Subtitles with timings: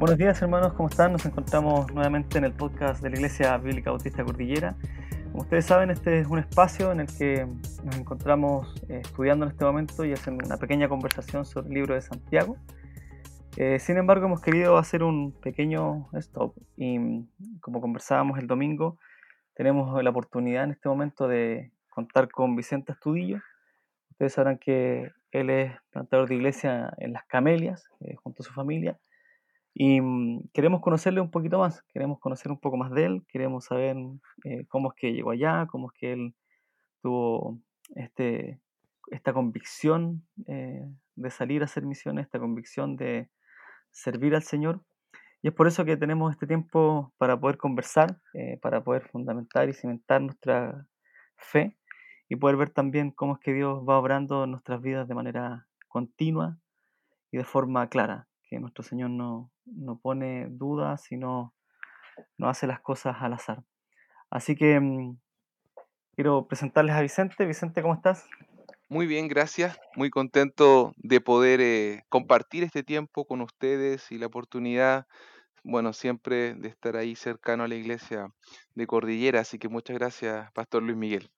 [0.00, 1.12] Buenos días hermanos, ¿cómo están?
[1.12, 4.74] Nos encontramos nuevamente en el podcast de la Iglesia Bíblica Bautista Cordillera.
[5.30, 7.46] Como ustedes saben, este es un espacio en el que
[7.84, 11.94] nos encontramos eh, estudiando en este momento y haciendo una pequeña conversación sobre el libro
[11.94, 12.56] de Santiago.
[13.58, 17.26] Eh, sin embargo, hemos querido hacer un pequeño stop y
[17.60, 18.96] como conversábamos el domingo,
[19.52, 23.42] tenemos la oportunidad en este momento de contar con Vicente Astudillo.
[24.12, 28.54] Ustedes sabrán que él es plantador de iglesia en Las Camelias, eh, junto a su
[28.54, 28.98] familia
[29.74, 33.66] y mm, queremos conocerle un poquito más, queremos conocer un poco más de él, queremos
[33.66, 33.96] saber
[34.44, 36.34] eh, cómo es que llegó allá, cómo es que él
[37.02, 37.60] tuvo
[37.94, 38.60] este,
[39.10, 43.30] esta convicción eh, de salir a hacer misiones, esta convicción de
[43.90, 44.82] servir al Señor.
[45.42, 49.68] Y es por eso que tenemos este tiempo para poder conversar, eh, para poder fundamentar
[49.68, 50.86] y cimentar nuestra
[51.36, 51.78] fe
[52.28, 55.66] y poder ver también cómo es que Dios va obrando en nuestras vidas de manera
[55.88, 56.58] continua
[57.32, 59.52] y de forma clara que nuestro Señor no,
[60.02, 61.54] pone dudas, sino
[62.36, 63.62] no hace las cosas al azar.
[64.28, 65.16] Así que mm,
[66.16, 67.46] quiero presentarles a Vicente.
[67.46, 68.28] Vicente, ¿cómo estás?
[68.88, 69.78] Muy bien, gracias.
[69.94, 75.06] Muy contento de poder eh, compartir este tiempo con ustedes y la oportunidad,
[75.62, 78.32] bueno, siempre de estar ahí cercano a la iglesia
[78.74, 79.40] de Cordillera.
[79.40, 81.30] Así que muchas gracias, Pastor Luis Miguel.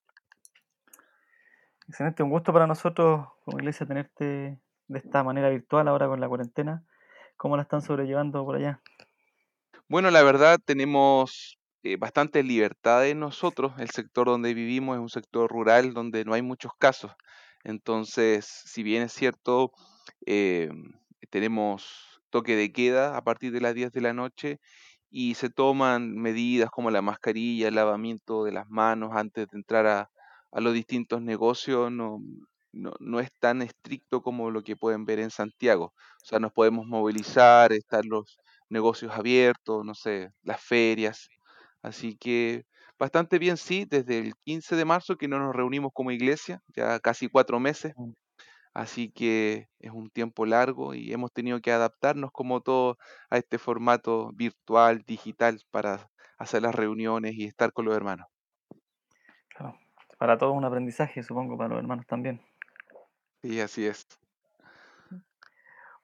[1.88, 6.28] Excelente, un gusto para nosotros como iglesia tenerte de esta manera virtual ahora con la
[6.28, 6.86] cuarentena.
[7.42, 8.80] ¿Cómo la están sobrellevando por allá?
[9.88, 13.72] Bueno, la verdad tenemos eh, bastante libertad nosotros.
[13.78, 17.10] El sector donde vivimos es un sector rural donde no hay muchos casos.
[17.64, 19.72] Entonces, si bien es cierto,
[20.24, 20.70] eh,
[21.30, 24.60] tenemos toque de queda a partir de las 10 de la noche
[25.10, 29.86] y se toman medidas como la mascarilla, el lavamiento de las manos antes de entrar
[29.88, 30.10] a,
[30.52, 32.20] a los distintos negocios, no,
[32.72, 35.92] no, no, es tan estricto como lo que pueden ver en Santiago.
[35.94, 41.28] O sea, nos podemos movilizar, estar los negocios abiertos, no sé, las ferias.
[41.82, 42.64] Así que
[42.98, 46.98] bastante bien, sí, desde el 15 de marzo que no nos reunimos como iglesia, ya
[47.00, 47.92] casi cuatro meses.
[47.96, 48.12] Mm.
[48.74, 52.96] Así que es un tiempo largo y hemos tenido que adaptarnos como todo
[53.28, 56.08] a este formato virtual, digital, para
[56.38, 58.26] hacer las reuniones y estar con los hermanos.
[59.48, 59.78] Claro,
[60.18, 62.40] para todos un aprendizaje, supongo, para los hermanos también.
[63.42, 64.06] Sí, así es.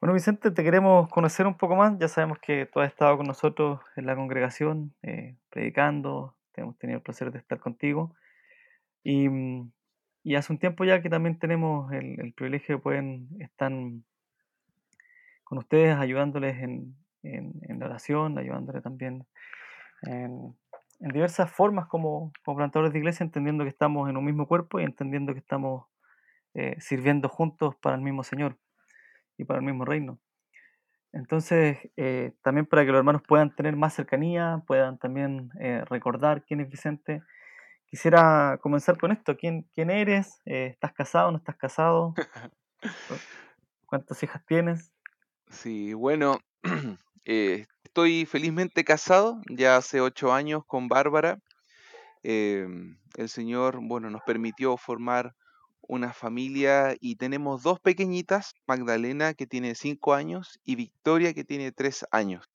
[0.00, 1.96] Bueno, Vicente, te queremos conocer un poco más.
[1.98, 6.34] Ya sabemos que tú has estado con nosotros en la congregación, eh, predicando.
[6.54, 8.12] Hemos tenido el placer de estar contigo.
[9.04, 9.28] Y,
[10.36, 13.04] hace un tiempo ya que también tenemos el, privilegio de poder
[13.38, 13.70] estar
[15.44, 19.26] con ustedes, ayudándoles en, la oración, ayudándoles también
[20.02, 20.56] en,
[20.98, 24.84] diversas formas como, como plantadores de iglesia, entendiendo que estamos en un mismo cuerpo y
[24.84, 25.86] entendiendo que estamos
[26.54, 28.58] eh, sirviendo juntos para el mismo Señor
[29.36, 30.18] y para el mismo reino.
[31.12, 36.44] Entonces, eh, también para que los hermanos puedan tener más cercanía, puedan también eh, recordar
[36.44, 37.22] quién es Vicente,
[37.86, 39.36] quisiera comenzar con esto.
[39.36, 40.40] ¿Quién, quién eres?
[40.44, 41.30] ¿Estás casado?
[41.30, 42.14] ¿No estás casado?
[43.86, 44.92] ¿Cuántas hijas tienes?
[45.48, 46.38] Sí, bueno,
[47.24, 51.38] estoy felizmente casado, ya hace ocho años con Bárbara.
[52.22, 55.34] Em, el Señor, bueno, nos permitió formar
[55.88, 61.72] una familia y tenemos dos pequeñitas, Magdalena que tiene cinco años y Victoria que tiene
[61.72, 62.48] tres años.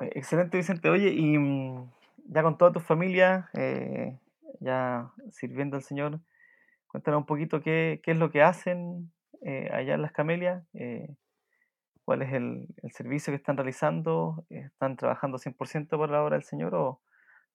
[0.00, 1.90] Excelente Vicente, oye, y mm,
[2.28, 4.16] ya con toda tu familia, eh,
[4.60, 6.20] ya sirviendo al Señor,
[6.86, 9.12] cuéntanos un poquito qué, es lo que hacen
[9.42, 11.16] eh, allá en las Camelias, eh,
[12.04, 16.74] cuál es el, servicio que están realizando, ¿están trabajando 100% por la obra del Señor
[16.76, 17.00] o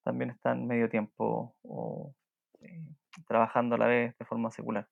[0.04, 2.14] también están medio tiempo o
[3.26, 4.88] trabajando a la vez de forma secular?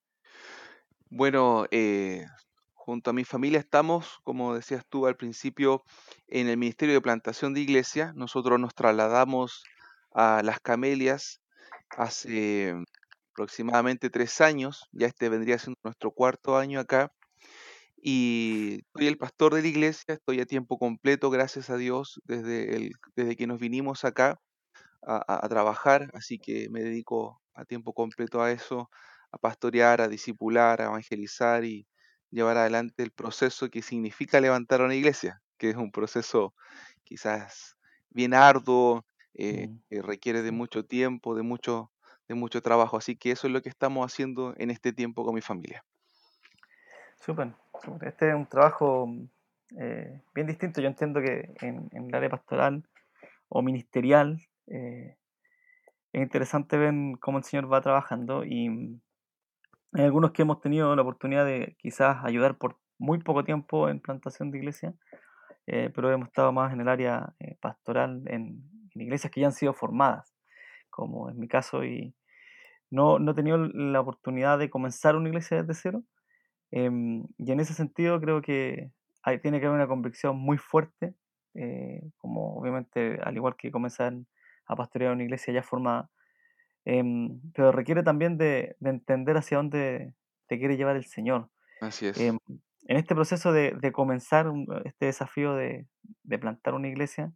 [1.13, 2.25] Bueno, eh,
[2.73, 5.83] junto a mi familia estamos, como decías tú al principio,
[6.27, 8.13] en el Ministerio de Plantación de Iglesia.
[8.15, 9.65] Nosotros nos trasladamos
[10.13, 11.41] a Las Camelias
[11.97, 12.73] hace
[13.33, 17.11] aproximadamente tres años, ya este vendría siendo nuestro cuarto año acá.
[18.01, 22.77] Y soy el pastor de la iglesia, estoy a tiempo completo, gracias a Dios, desde,
[22.77, 24.39] el, desde que nos vinimos acá
[25.05, 28.89] a, a trabajar, así que me dedico a tiempo completo a eso
[29.31, 31.87] a pastorear, a discipular, a evangelizar y
[32.29, 36.53] llevar adelante el proceso que significa levantar una iglesia, que es un proceso
[37.03, 37.77] quizás
[38.09, 39.79] bien arduo, eh, mm.
[39.89, 41.91] que requiere de mucho tiempo, de mucho,
[42.27, 42.97] de mucho trabajo.
[42.97, 45.83] Así que eso es lo que estamos haciendo en este tiempo con mi familia.
[47.15, 47.53] Súper,
[48.01, 49.07] este es un trabajo
[49.77, 50.81] eh, bien distinto.
[50.81, 52.83] Yo entiendo que en, el área pastoral
[53.47, 55.17] o ministerial eh,
[56.13, 58.99] es interesante ver cómo el Señor va trabajando y
[59.93, 63.99] hay algunos que hemos tenido la oportunidad de quizás ayudar por muy poco tiempo en
[63.99, 64.93] plantación de iglesia.
[65.67, 68.63] eh, pero hemos estado más en el área eh, pastoral, en,
[68.95, 70.33] iglesias que ya han sido formadas,
[70.89, 72.13] como en mi caso, y
[72.91, 76.03] no, no he tenido la oportunidad de comenzar una iglesia desde cero.
[76.71, 78.91] Em, y en ese sentido creo que
[79.23, 81.15] hay, tiene que haber una convicción muy fuerte,
[81.55, 84.13] eh, como obviamente al igual que comenzar
[84.67, 86.09] a pastorear una iglesia ya formada,
[86.85, 90.13] em, pero requiere también de, de, entender hacia dónde
[90.47, 91.49] te quiere llevar el Señor.
[91.79, 92.19] Así es.
[92.19, 92.37] Em,
[92.87, 94.51] en este proceso de, de comenzar
[94.85, 95.87] este desafío de,
[96.23, 97.31] de, plantar una iglesia,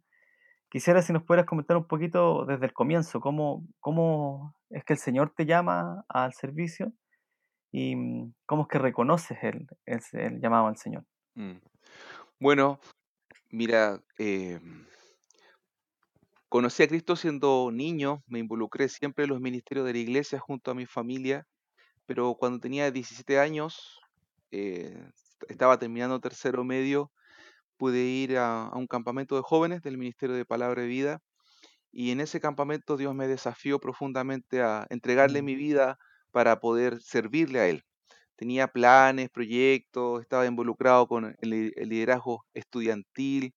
[0.68, 4.98] quisiera si nos pudieras comentar un poquito desde el comienzo, cómo, cómo es que el
[4.98, 6.92] Señor te llama al servicio
[7.72, 11.04] y mm, cómo es que reconoces el, el, el llamado al Señor.
[11.34, 11.58] Mm.
[12.40, 12.80] Bueno,
[13.50, 14.60] mira, eh,
[16.48, 20.70] conocí a Cristo siendo niño, me involucré siempre en los ministerios de la iglesia junto
[20.70, 21.46] a mi familia,
[22.06, 24.00] pero cuando tenía 17 años,
[24.50, 25.10] eh,
[25.48, 27.10] estaba terminando tercero medio,
[27.76, 31.20] pude ir a, a, un campamento de jóvenes del Ministerio de Palabra de Vida
[31.92, 35.98] y en ese campamento Dios me desafió profundamente a entregarle mi vida
[36.30, 37.84] para poder servirle a Él.
[38.36, 43.54] Tenía planes, proyectos, estaba involucrado con el, el liderazgo estudiantil,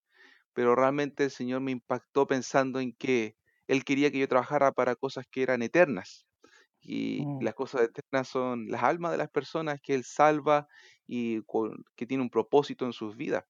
[0.59, 3.35] pero realmente el Señor me impactó pensando en que
[3.67, 6.27] Él quería que yo trabajara para cosas que eran eternas.
[6.81, 10.67] Y Mm, las cosas eternas son las almas de las personas que Él salva
[11.07, 13.45] y con- que tiene un propósito en sus vidas.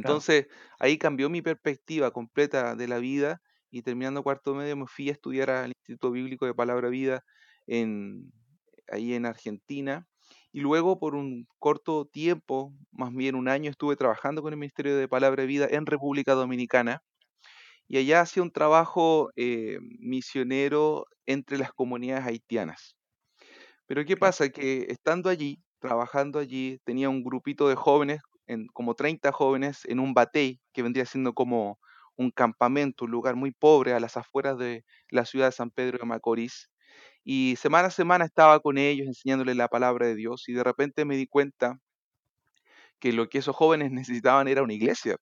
[0.00, 0.26] claro.
[0.30, 0.46] Entonces
[0.78, 5.12] ahí cambió mi perspectiva completa de la vida y terminando cuarto medio me fui a
[5.12, 7.24] estudiar al Instituto Bíblico de Palabra Vida
[7.66, 8.32] en,
[8.88, 10.08] ahí en Argentina.
[10.52, 14.96] Y luego por un corto tiempo, más bien un año, estuve trabajando con el Ministerio
[14.96, 17.02] de Palabra Vida en República Dominicana.
[17.88, 22.96] Y allá hacía un trabajo eh, misionero entre las comunidades haitianas.
[23.86, 24.48] Pero ¿qué pasa?
[24.50, 30.00] Que estando allí, trabajando allí, tenía un grupito de jóvenes, en, como 30 jóvenes, en
[30.00, 31.78] un batey, que vendría siendo como
[32.16, 35.98] un campamento, un lugar muy pobre a las afueras de la ciudad de San Pedro
[35.98, 36.70] de Macorís.
[37.24, 41.04] Y semana a semana estaba con ellos enseñándoles la palabra de Dios y de repente
[41.04, 41.78] me di cuenta
[43.00, 45.16] que lo que esos jóvenes necesitaban era una iglesia.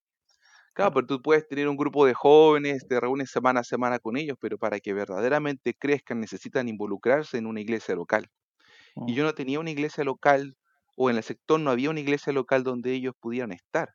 [0.75, 4.17] Claro, pero tú puedes tener un grupo de jóvenes, te reúnes semana a semana con
[4.17, 8.29] ellos, pero para que verdaderamente crezcan necesitan involucrarse en una iglesia local.
[9.05, 10.57] Y Mm, yo no tenía una iglesia local,
[10.97, 13.91] o en el sector no había una iglesia local donde ellos pudieran estar.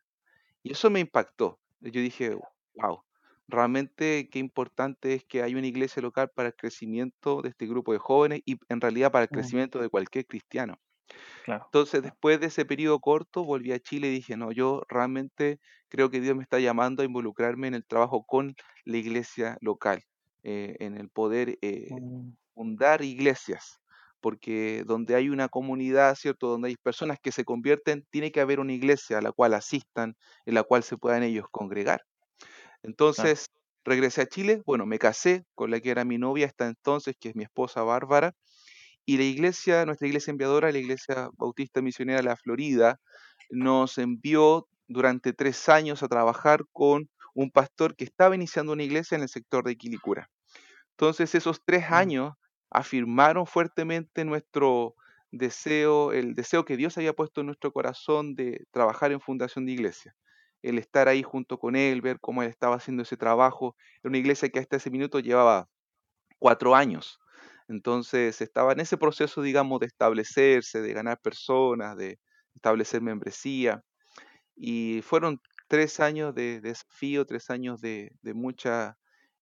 [0.62, 1.60] Y eso me impactó.
[1.80, 2.36] Yo dije,
[2.74, 3.02] wow,
[3.48, 7.92] realmente qué importante es que haya una iglesia local para el crecimiento de este grupo
[7.92, 10.76] de jóvenes y en realidad para el crecimiento de cualquier cristiano.
[11.42, 11.72] claro.
[11.72, 16.10] Entonces, después de ese periodo corto, volví a Chile y dije, no, yo realmente creo
[16.10, 18.54] que Dios me está llamando a involucrarme en el trabajo con
[18.84, 20.02] la iglesia local,
[20.44, 23.80] eh, en el poder eh, Mm, fundar iglesias,
[24.20, 26.48] porque donde hay una comunidad, ¿cierto?
[26.48, 30.16] Donde hay personas que se convierten, tiene que haber una iglesia a la cual asistan,
[30.46, 32.02] en la cual se puedan ellos congregar.
[32.86, 33.46] Entonces,
[33.84, 37.30] regresé a Chile, bueno, me casé con la que era mi novia hasta entonces, que
[37.30, 38.34] es mi esposa Bárbara,
[39.04, 43.00] y la iglesia, nuestra iglesia enviadora, la Iglesia Bautista Misionera de la Florida,
[43.50, 49.16] nos envió durante tres años a trabajar con un pastor que estaba iniciando una iglesia
[49.16, 50.30] en el sector de Quilicura.
[50.92, 52.34] Entonces esos tres Mm, años
[52.70, 54.94] afirmaron fuertemente nuestro
[55.30, 59.72] deseo, el deseo que Dios había puesto en nuestro corazón de trabajar en fundación de
[59.72, 60.14] iglesia.
[60.66, 63.76] El estar ahí junto con Él, ver cómo Él estaba haciendo ese trabajo.
[64.02, 65.68] Era una iglesia que hasta ese minuto llevaba
[66.38, 67.18] cuatro años.
[67.68, 72.18] Entonces estaba en ese proceso, digamos, de establecerse, de ganar personas, de
[72.54, 73.82] establecer membresía.
[74.56, 78.96] Y fueron tres años de desafío, tres años de, de mucha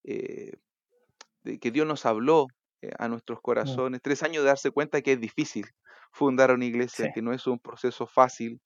[0.04, 0.52] eh,
[1.42, 2.46] de que Dios nos habló
[2.82, 5.66] eh, a nuestros mm, corazones, tres años de darse cuenta que es difícil
[6.12, 7.10] fundar una iglesia, sí.
[7.14, 8.60] que no es un proceso fácil,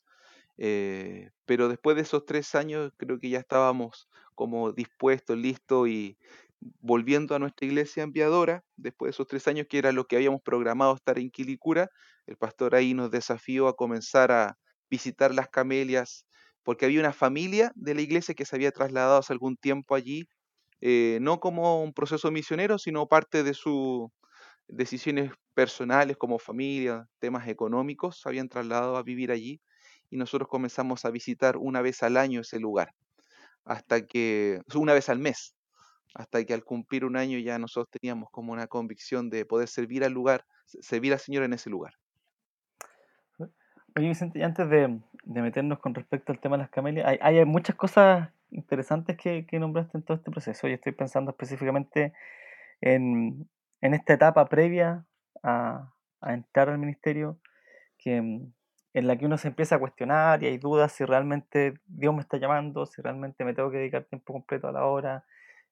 [0.59, 6.19] eh, pero después de esos tres años creo que ya estábamos como dispuestos, listos y
[6.61, 10.43] volviendo a nuestra iglesia enviadora, después de esos tres años que era lo que habíamos
[10.43, 11.89] programado estar en Quilicura,
[12.27, 14.59] el pastor ahí nos desafió a comenzar a
[14.91, 16.27] visitar las camelias,
[16.65, 20.29] porque había una familia de la iglesia que se había trasladado hace algún tiempo allí
[20.81, 24.09] eh, no como un proceso misionero, sino parte de sus
[24.69, 29.61] decisiones personales como familia, temas económicos, se habían trasladado a vivir allí
[30.11, 32.95] y nosotros comenzamos a visitar una vez al año ese lugar,
[33.65, 35.55] hasta que, una vez al mes,
[36.15, 40.05] hasta que al cumplir un año ya nosotros teníamos como una convicción de poder servir
[40.05, 41.95] al lugar, servir al Señor en ese lugar.
[43.97, 47.19] Oye, Vicente, y antes de, de meternos con respecto al tema de las camelias, hay,
[47.21, 50.69] hay muchas cosas interesantes que, que nombraste en todo este proceso.
[50.69, 52.13] Yo estoy pensando específicamente
[52.81, 53.49] en,
[53.81, 55.05] en esta etapa previa
[55.43, 57.39] a, a entrar al ministerio,
[57.99, 58.41] que
[58.99, 62.21] en la que uno se empieza a cuestionar y hay dudas si realmente Dios me
[62.21, 65.25] está llamando, si realmente me tengo que dedicar tiempo completo a la obra.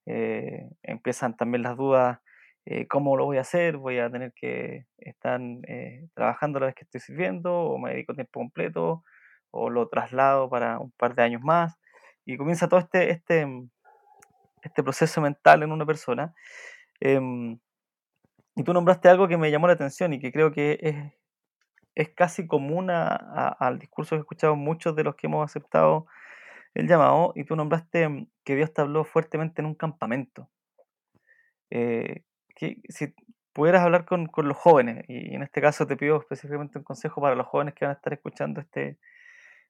[0.06, 2.21] Eh, empiezan también las dudas,
[2.66, 3.78] eh, ¿cómo lo voy a hacer?
[3.78, 8.14] ¿Voy a tener que estar eh, trabajando la vez que estoy sirviendo o me dedico
[8.14, 9.02] tiempo completo
[9.50, 11.76] o lo traslado para un par de años más?
[12.25, 13.47] Y comienza todo este, este,
[14.62, 16.33] este proceso mental en una persona.
[17.00, 17.59] Em,
[18.54, 20.97] y tú nombraste algo que me llamó la atención y que creo que es,
[21.97, 26.07] es casi común al discurso que he escuchado muchos de los que hemos aceptado
[26.75, 30.50] el llamado, y tú nombraste mm, que Dios te habló fuertemente en un campamento.
[31.71, 32.23] Eh,
[32.91, 33.15] si
[33.55, 37.35] pudieras hablar con, los jóvenes, y en este caso te pido específicamente un consejo para
[37.35, 38.99] los jóvenes que van a estar escuchando este,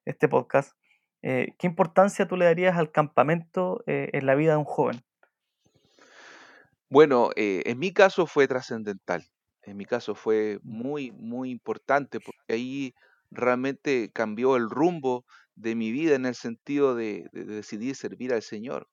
[0.03, 0.77] este podcast,
[1.21, 5.01] eh, ¿qué importancia tú le darías al campamento eh, en la vida de un joven?
[6.89, 9.23] Bueno, en mi caso fue trascendental
[9.67, 12.93] en mi caso fue muy, muy importante porque ahí
[13.31, 18.87] realmente cambió el rumbo de mi vida en el sentido de, decidir servir al Señor.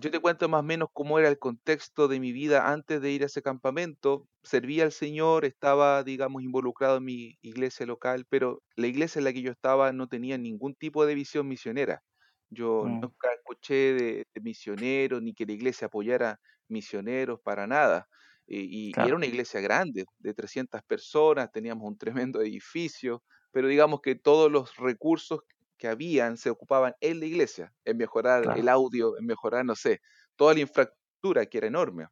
[0.00, 3.10] Yo te cuento más o menos cómo era el contexto de mi vida antes de
[3.10, 4.28] ir a ese campamento.
[4.42, 9.32] Servía al Señor, estaba, digamos, involucrado en mi iglesia local, pero la iglesia en la
[9.32, 12.02] que yo estaba no tenía ningún tipo de visión misionera.
[12.50, 16.38] Yo Mm, nunca escuché de, de misioneros ni que la iglesia apoyara
[16.68, 18.06] misioneros para nada.
[18.48, 24.00] Y, y era una iglesia grande, de 300 personas, teníamos un tremendo edificio, pero digamos
[24.00, 25.40] que todos los recursos
[25.76, 30.00] que habían se ocupaban en la iglesia, en mejorar el audio, en mejorar, no sé,
[30.36, 32.06] toda la infraestructura que era enorme.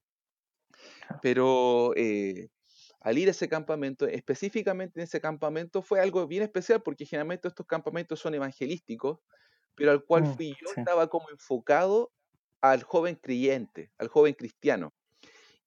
[0.99, 1.21] claro.
[1.21, 2.49] Pero eh,
[3.01, 7.49] al ir a ese campamento, específicamente en ese campamento, fue algo bien especial porque generalmente
[7.49, 9.21] estos campamentos son evangelísticos,
[9.77, 12.13] pero al cual Mm, fui yo sí, estaba como enfocado
[12.63, 14.96] al joven creyente, al joven cristiano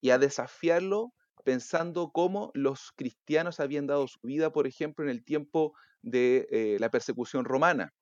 [0.00, 1.12] y a desafiarlo
[1.44, 6.76] pensando cómo los cristianos habían dado su vida, por ejemplo, en el tiempo de eh,
[6.80, 7.92] la persecución romana.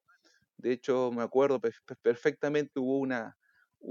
[0.57, 1.61] De hecho, me acuerdo
[2.02, 3.37] perfectamente, hubo una,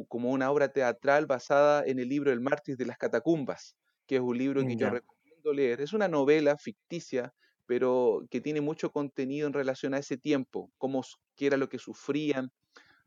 [0.08, 4.22] como una obra teatral basada en el libro El mártir de las catacumbas, que es
[4.22, 5.82] un libro que yo recomiendo leer.
[5.82, 7.34] Es una novela ficticia,
[7.66, 11.04] pero que tiene mucho contenido en relación a ese tiempo, cómo,
[11.40, 12.52] era lo que sufrían,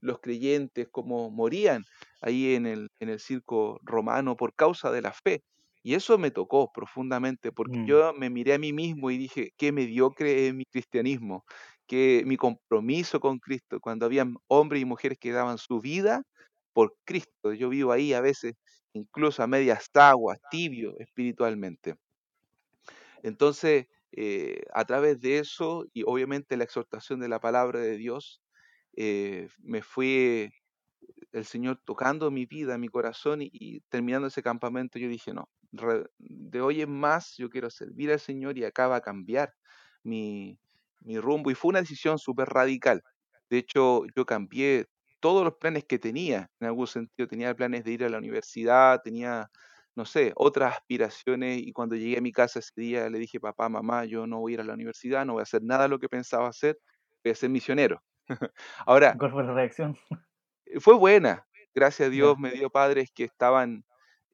[0.01, 1.85] los creyentes, cómo morían
[2.21, 5.43] ahí en el, en el circo romano por causa de la fe.
[5.83, 9.51] Y eso me tocó profundamente, porque mm, yo me miré a mí mismo y dije,
[9.57, 11.45] qué mediocre es mi cristianismo,
[11.87, 16.23] que mi compromiso con Cristo, cuando había hombres y mujeres que daban su vida
[16.73, 17.53] por Cristo.
[17.55, 18.55] Yo vivo ahí a veces
[18.93, 21.95] incluso a medias aguas, tibio espiritualmente.
[23.23, 28.41] Entonces, eh, a través de eso y obviamente la exhortación de la palabra de Dios,
[28.97, 30.51] eh, me fui
[31.33, 36.07] el Señor tocando mi vida, mi corazón y, terminando ese campamento yo dije, no, re-
[36.19, 39.53] de hoy en más yo quiero servir al Señor y acá va a cambiar
[40.03, 40.59] mi,
[41.01, 41.51] mi rumbo.
[41.51, 43.03] Y fue una decisión súper radical.
[43.51, 44.87] De hecho, yo cambié
[45.21, 49.01] todos los planes que tenía, en algún sentido tenía planes de ir a la universidad,
[49.03, 49.49] tenía,
[49.95, 53.69] no sé, otras aspiraciones y cuando llegué a mi casa ese día le dije, papá,
[53.69, 55.89] mamá, yo no voy a ir a la universidad, no voy a hacer nada de
[55.91, 56.79] lo que pensaba hacer,
[57.25, 58.01] voy a ser misionero.
[58.87, 59.97] Ahora, ¿Cuál fue la reacción?
[60.81, 61.47] fue buena.
[61.75, 63.85] Gracias a Dios me dio padres que estaban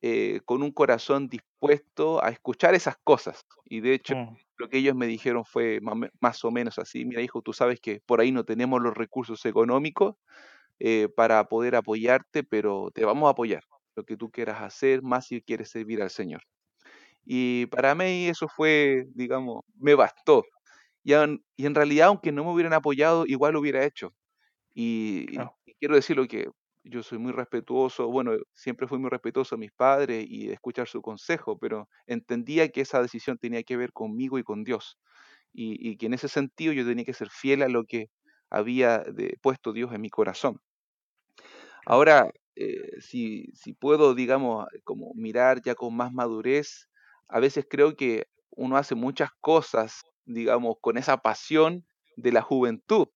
[0.03, 3.45] eh, con un corazón dispuesto a escuchar esas cosas.
[3.65, 5.81] Y de hecho, mm, lo que ellos me dijeron fue
[6.21, 7.05] más o menos así.
[7.05, 10.17] Mira, hijo, tú sabes que por ahí no tenemos los recursos económicos
[10.79, 13.62] eh, para poder apoyarte, pero te vamos a apoyar.
[13.97, 16.43] Lo que tú quieras hacer, más si quieres servir al Señor.
[17.25, 20.45] Y para mí eso fue, digamos, me bastó.
[21.07, 24.15] Y, en y en realidad, aunque no me hubieran apoyado, igual lo hubiera hecho.
[24.75, 26.51] Y, claro, y quiero decirlo que
[26.85, 30.89] yo soy muy respetuoso, bueno, siempre fui muy respetuoso a mis padres y de escuchar
[30.89, 34.99] su consejo, pero entendía que esa decisión tenía que ver conmigo y con Dios.
[35.53, 38.09] Y, y que en ese sentido yo tenía que ser fiel a lo que
[38.51, 40.61] había de- puesto Dios en mi corazón.
[41.85, 46.89] Ahora, eh, si, si puedo, digamos, como mirar ya con más madurez,
[47.29, 53.09] a veces creo que uno hace muchas cosas, digamos, con esa pasión de la juventud.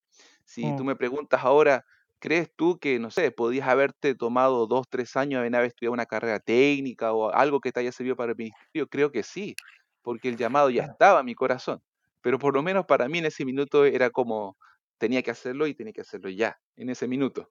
[0.45, 1.85] Si tú Mm, me preguntas ahora,
[2.19, 6.07] ¿crees tú que, no sé, podías haberte tomado dos, tres años en haber estudiado una
[6.07, 8.89] carrera técnica o algo que te haya servido para el ministerio?
[8.89, 9.55] Creo que sí,
[10.03, 11.83] porque el llamado ya estaba en mi corazón.
[12.23, 14.57] Pero por lo menos para mí en ese minuto era como,
[14.99, 17.51] tenía que hacerlo y tenía que hacerlo ya, en ese minuto.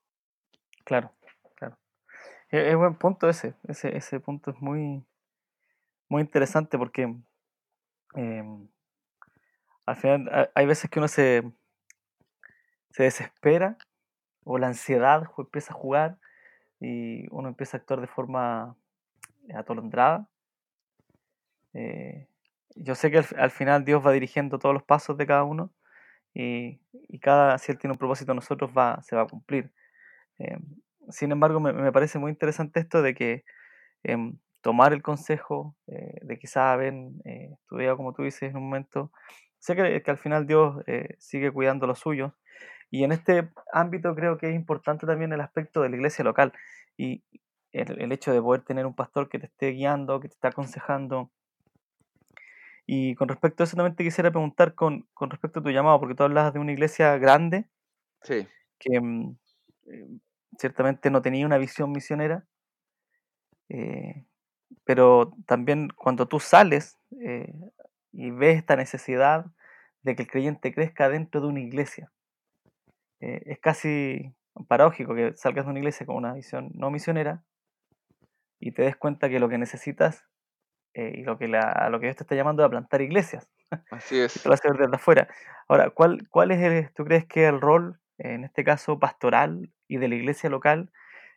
[0.85, 1.13] claro,
[1.55, 1.77] claro.
[2.49, 5.05] Es, es buen punto ese, ese, ese punto es muy,
[6.09, 7.15] muy interesante porque
[8.15, 8.69] em,
[9.89, 11.43] al final ha- hay veces que uno se,
[12.91, 13.77] se desespera
[14.43, 16.17] o la ansiedad empieza a jugar
[16.79, 18.75] y uno empieza a actuar de forma
[19.53, 20.27] atolondrada.
[21.73, 22.27] eh,
[22.75, 25.73] yo sé que al, final Dios va dirigiendo todos los pasos de cada uno
[26.33, 26.79] y,
[27.21, 29.73] cada, si Él tiene un propósito nosotros, va, se va a cumplir.
[30.37, 30.61] Em,
[31.09, 33.43] sin embargo, me, parece muy interesante esto de que
[34.03, 36.93] em, tomar el consejo, eh, de quizás haber
[37.25, 39.11] eh, estudiado, como tú dices en un momento,
[39.59, 42.35] sé que, que al final Dios eh, sigue cuidando lo suyo.
[42.91, 46.53] Y en este ámbito creo que es importante también el aspecto de la iglesia local
[46.97, 47.23] y
[47.71, 50.47] el, el hecho de poder tener un pastor que te esté guiando, que te esté
[50.47, 51.29] aconsejando,
[52.91, 55.99] y con respecto a eso también te quisiera preguntar con, con respecto a tu llamado,
[55.99, 57.69] porque tú hablas de una iglesia grande
[58.23, 58.47] sí.
[58.79, 59.37] que mm,
[59.91, 60.07] eh,
[60.57, 62.47] ciertamente no tenía una visión misionera,
[63.69, 64.25] eh,
[64.85, 67.53] pero también cuando tú sales eh,
[68.11, 69.45] y ves esta necesidad
[70.01, 72.11] de que el creyente crezca dentro de una iglesia,
[73.19, 74.33] es casi
[74.67, 77.43] paradójico que salgas de una iglesia con una visión no misionera
[78.59, 80.25] y te des cuenta que lo que necesitas
[80.93, 83.49] eh, y lo que, la, lo que Dios te está llamando es a plantar iglesias.
[83.91, 84.45] Así es.
[84.45, 85.27] Lo hace desde afuera.
[85.67, 89.97] Ahora, ¿cuál, cuál es el, tú crees que el rol, en este caso pastoral y
[89.97, 90.91] de la iglesia local,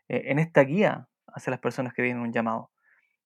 [0.09, 2.71] eh, en esta guía hacia las personas que tienen un llamado?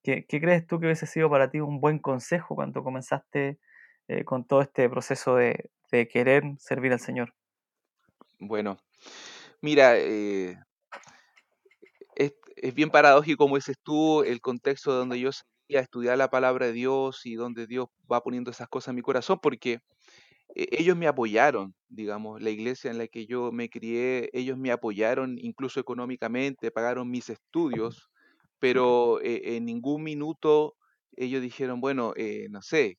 [0.07, 3.59] ¿Qué, ¿Qué, crees tú que hubiese sido para ti un buen consejo cuando comenzaste
[4.07, 7.35] eh, con todo este proceso de, de, querer servir al Señor?
[8.39, 8.77] Bueno,
[9.61, 10.57] mira, es,
[12.15, 16.73] es, bien paradójico, como dices tú, el contexto donde yo a estudiar la palabra de
[16.73, 19.81] Dios y donde Dios va poniendo esas cosas en mi corazón, porque
[20.55, 24.71] eh, ellos me apoyaron, digamos, la iglesia en la que yo me crié, ellos me
[24.71, 28.09] apoyaron incluso económicamente, pagaron mis estudios,
[28.67, 30.75] pero eh, en ningún minuto
[31.17, 32.99] ellos dijeron, bueno, eh, no sé,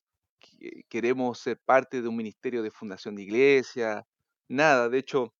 [0.88, 4.06] queremos ser parte de un ministerio de fundación de iglesia,
[4.48, 5.34] nada, de hecho,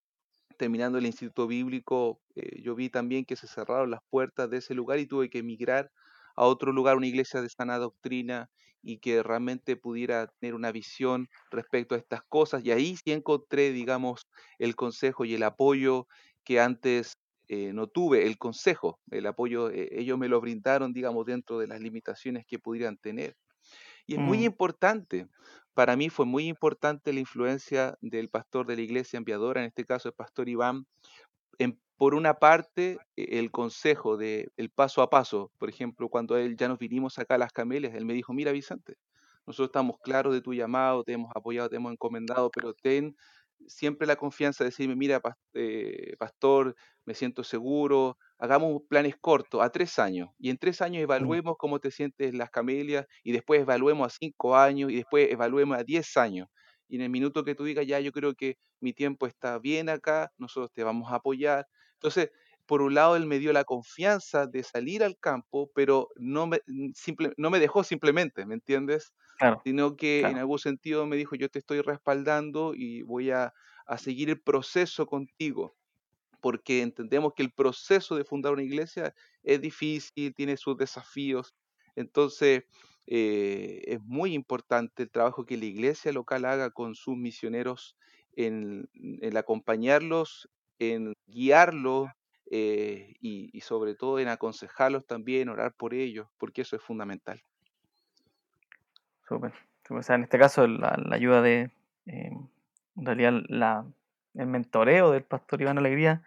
[0.59, 2.21] terminando el instituto bíblico,
[2.63, 5.91] yo vi también que se cerraron las puertas de ese lugar y tuve que emigrar
[6.37, 8.51] a otro lugar, una iglesia de sana doctrina
[8.83, 12.63] y que realmente pudiera tener una visión respecto a estas cosas.
[12.67, 16.07] Y ahí sí encontré, digamos, el consejo y el apoyo
[16.45, 17.15] que antes
[17.49, 21.67] eh, no tuve, el consejo, el apoyo, eh, ellos me lo brindaron, digamos, dentro de
[21.67, 23.37] las limitaciones que pudieran tener.
[24.07, 24.45] Y es muy mm.
[24.45, 25.29] importante,
[25.75, 29.85] para mí fue muy importante la influencia del pastor de la iglesia enviadora, en este
[29.85, 30.87] caso el pastor Iván,
[31.59, 36.37] en por una parte, e, el consejo de el paso a paso, por ejemplo, cuando
[36.37, 38.97] él ya nos vinimos acá a las camelias, él me dijo, mira Vicente,
[39.47, 43.17] nosotros estamos claros de tu llamado, te hemos apoyado, te hemos encomendado, pero ten
[43.67, 45.21] siempre la confianza de decirme, mira,
[45.55, 51.01] eh, pastor, me siento seguro, hagamos planes cortos, a tres años, y en tres años
[51.01, 51.05] mm.
[51.05, 55.31] evaluemos cómo te sientes en las camelias, y después evaluemos a cinco años, y después
[55.31, 56.49] evaluemos a diez años.
[56.89, 59.89] Y en el minuto que tú digas, ya, yo creo que mi tiempo está bien
[59.89, 61.67] acá, nosotros te vamos a apoyar,
[61.99, 62.31] entonces,
[62.67, 66.61] por un lado, él me dio la confianza de salir al campo, pero no me,
[66.95, 69.13] simple, no me dejó simplemente, ¿me entiendes?
[69.65, 73.55] Sino que en algún sentido me dijo, yo te estoy respaldando y voy a,
[73.87, 75.77] a seguir el proceso contigo,
[76.41, 81.55] porque entendemos que el proceso de fundar una iglesia es difícil, tiene sus desafíos.
[81.97, 82.65] Entonces,
[83.07, 87.97] eh, es muy importante el trabajo que la iglesia local haga con sus misioneros
[88.33, 90.49] en, en acompañarlos
[90.79, 92.09] en guiarlos
[92.51, 97.43] eh, y, sobre todo en aconsejarlos también, orar por ellos, porque eso es fundamental.
[99.29, 99.53] Súper.
[99.91, 101.71] O sea, en este caso, la, ayuda de,
[102.07, 102.33] eh,
[102.97, 103.85] en realidad, la,
[104.35, 106.23] el mentoreo del pastor Iván Alegría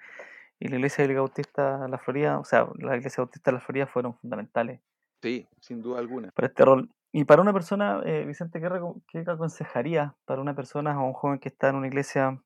[0.59, 3.61] y la iglesia de Bautista de la Florida, o sea, la iglesia Bautista de la
[3.61, 4.79] Florida fueron fundamentales.
[5.21, 6.31] Sí, sin duda alguna.
[6.31, 6.89] Para este rol.
[7.11, 8.69] Y para una persona, eh, Vicente, ¿qué,
[9.07, 12.39] ¿qué, aconsejaría para una persona o un joven que está en una iglesia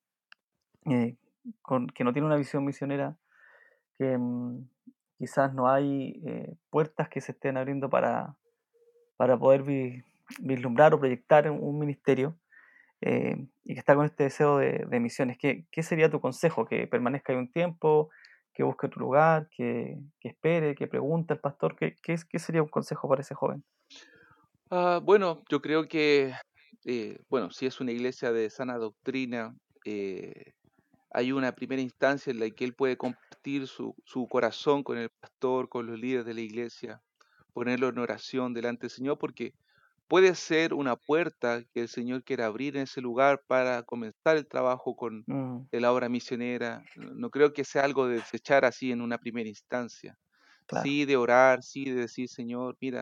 [0.83, 3.15] que no tiene una visión misionera,
[3.97, 4.67] que mm,
[5.17, 8.35] quizás no hay eh, puertas que se estén abriendo para,
[9.17, 9.63] para poder
[10.39, 12.37] vislumbrar o proyectar un ministerio
[13.01, 15.37] eh, y que está con este deseo de, misiones.
[15.37, 16.65] ¿Qué, sería tu consejo?
[16.65, 18.09] ¿Que permanezca ahí un tiempo?
[18.53, 19.49] ¿Que busque tu lugar?
[19.49, 20.75] ¿Que, espere?
[20.75, 21.75] ¿Que pregunte al pastor?
[21.75, 23.63] ¿Qué, qué, sería un consejo para ese joven?
[24.71, 26.33] Ah, bueno, yo creo que,
[26.85, 29.55] eh, bueno, si es una iglesia de sana doctrina,
[31.15, 33.95] hay una primera instancia en la que él puede compartir su,
[34.29, 37.01] corazón con el pastor, con los líderes de la iglesia,
[37.53, 39.53] ponerlo en oración delante del Señor, porque
[40.07, 44.47] puede ser una puerta que el Señor quiera abrir en ese lugar para comenzar el
[44.47, 45.67] trabajo con mm.
[45.71, 46.83] la obra misionera.
[46.95, 50.17] No creo que sea algo de desechar así en una primera instancia.
[50.81, 53.01] Sí, de orar, sí, de decir, Señor, mira,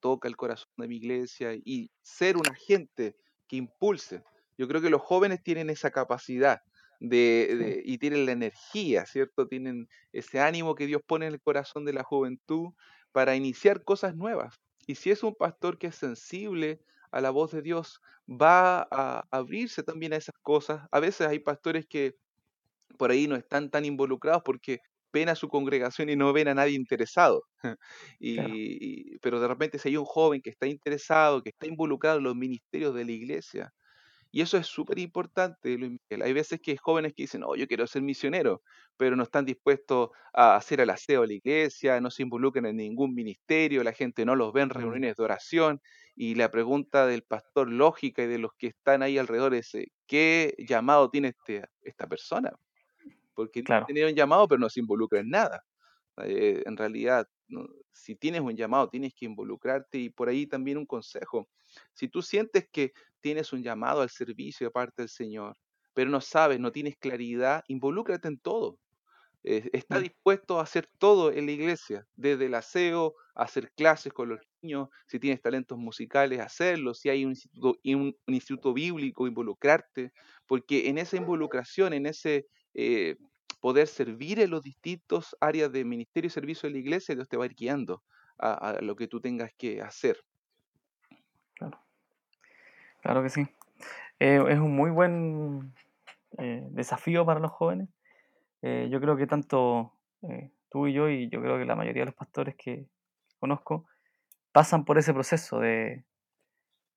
[0.00, 3.16] toca el corazón de mi iglesia y ser un agente
[3.48, 4.22] que impulse.
[4.58, 6.60] Yo creo que los jóvenes tienen esa capacidad
[7.00, 9.48] de, y tienen la energía, ¿cierto?
[9.48, 12.74] Tienen ese ánimo que Dios pone en el corazón de la juventud
[13.12, 14.60] para iniciar cosas nuevas.
[14.88, 19.22] Y si es un pastor que es sensible a la voz de Dios, va a
[19.30, 20.88] abrirse también a esas cosas.
[20.90, 22.16] A veces hay pastores que
[22.98, 24.78] por ahí no están tan involucrados porque
[25.12, 27.42] ven a su congregación y no ven a nadie interesado.
[28.18, 32.24] y, pero de repente si hay un joven que está interesado, que está involucrado en
[32.24, 33.74] los ministerios de la iglesia,
[34.30, 36.22] y eso es súper importante, Luis Miguel.
[36.22, 38.62] Hay veces que hay jóvenes que dicen, oh, yo quiero ser misionero,
[38.98, 42.76] pero no están dispuestos a hacer el aseo a la iglesia, no se involucran en
[42.76, 45.80] ningún ministerio, la gente no los ve en reuniones de oración.
[46.14, 49.86] Y la pregunta del pastor lógica y de los que están ahí alrededor es, eh,
[50.06, 52.52] ¿qué llamado tiene este, esta persona?
[53.34, 53.86] Porque claro.
[53.86, 55.62] tiene un llamado, pero no se involucra en nada.
[56.24, 57.26] Eh, en realidad,
[57.92, 61.48] si tienes un llamado, tienes que involucrarte y por ahí también un consejo.
[61.92, 65.56] Si tú sientes que tienes un llamado al servicio de parte del Señor,
[65.98, 68.78] pero no sabes, no tienes claridad, involúcrate en todo.
[69.42, 74.28] está dispuesto a hacer todo en la iglesia, desde el aseo, a hacer clases con
[74.28, 80.12] los niños, si tienes talentos musicales, hacerlo, si hay un instituto, un, instituto bíblico, involucrarte,
[80.46, 83.16] porque en esa involucración, en ese eh,
[83.60, 87.36] poder servir en los distintos áreas de ministerio y servicio de la iglesia, Dios te
[87.36, 88.02] va a ir guiando
[88.38, 90.16] a lo que tú tengas que hacer.
[93.08, 93.46] Claro que sí.
[94.20, 95.72] Eh, es un muy buen
[96.36, 97.88] eh, desafío para los jóvenes.
[98.60, 99.94] Eh, yo creo que tanto
[100.68, 102.86] tú y yo, y yo creo que la mayoría de los pastores que
[103.40, 103.86] conozco,
[104.52, 106.04] pasan por ese proceso de,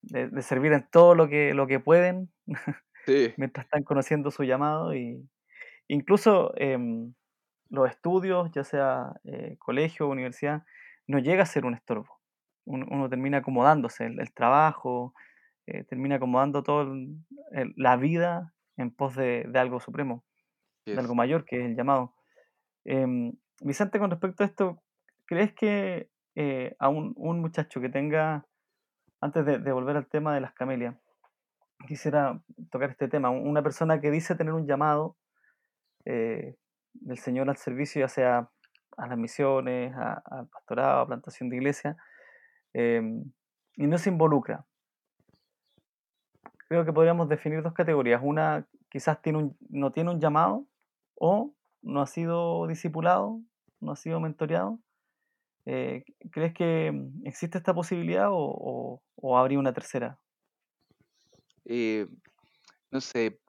[0.02, 2.30] de, servir en todo lo que, lo que pueden
[3.38, 4.94] mientras están conociendo su llamado.
[4.94, 5.26] Y
[5.88, 7.14] incluso em,
[7.70, 9.14] los estudios, ya sea
[9.60, 10.66] colegio o universidad,
[11.08, 12.20] no llega a ser un estorbo.
[12.66, 15.14] Uno, termina acomodándose, el trabajo,
[15.72, 16.86] eh, termina acomodando toda
[17.76, 20.26] la vida en pos de, algo supremo,
[20.86, 22.14] de algo mayor, que es el llamado.
[22.84, 24.82] Em, Vicente, con respecto a esto,
[25.26, 28.46] ¿crees que eh, a un, muchacho que tenga,
[29.22, 30.96] antes de, volver al tema de las camelias,
[31.88, 35.16] quisiera tocar este tema, una persona que dice tener un llamado
[36.06, 36.58] eh,
[36.94, 38.50] del Señor al servicio, ya sea
[38.98, 41.98] a las misiones, al pastorado, a plantación de iglesia,
[42.74, 43.32] em,
[43.76, 44.66] y no se involucra,
[46.72, 48.22] creo que podríamos definir dos categorías.
[48.24, 50.66] Una quizás tiene un, no tiene un llamado
[51.16, 53.42] o no ha sido discipulado,
[53.82, 54.80] no ha sido mentoreado.
[55.66, 56.94] Eh, ¿Crees que
[57.26, 59.02] existe esta posibilidad o,
[59.36, 60.18] habría una tercera?
[61.66, 62.08] Eh,
[62.90, 63.42] no sé,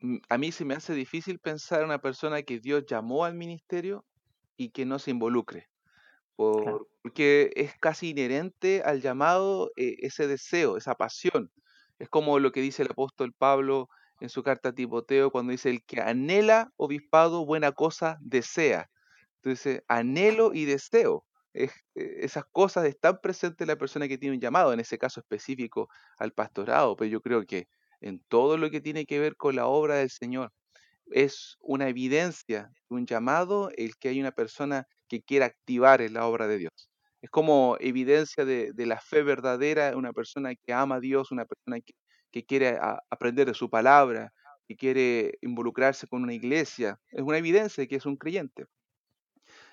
[0.00, 3.36] mm, a mí se me hace difícil pensar en una persona que Dios llamó al
[3.36, 4.04] ministerio
[4.56, 5.68] y que no se involucre,
[6.34, 11.52] porque es casi inherente al llamado eh, ese deseo, esa pasión.
[11.98, 13.88] Es como lo que dice el apóstol Pablo
[14.20, 18.90] en su carta a Timoteo cuando dice, el que anhela obispado, buena cosa desea.
[19.42, 21.24] Entonces, anhelo y deseo.
[21.54, 25.20] Eh, esas cosas están presentes en la persona que tiene un llamado, en ese caso
[25.20, 27.66] específico al pastorado, pero yo creo que
[28.00, 30.52] en todo lo que tiene que ver con la obra del Señor,
[31.12, 36.26] es una evidencia, un llamado, el que hay una persona que quiera activar en la
[36.26, 36.90] obra de Dios
[37.26, 41.80] es como evidencia de, la fe verdadera, una persona que ama a Dios, una persona
[41.80, 42.78] que, quiere
[43.10, 44.32] aprender de su palabra,
[44.68, 47.00] que quiere involucrarse con una iglesia.
[47.10, 48.66] Es una evidencia de que es un creyente.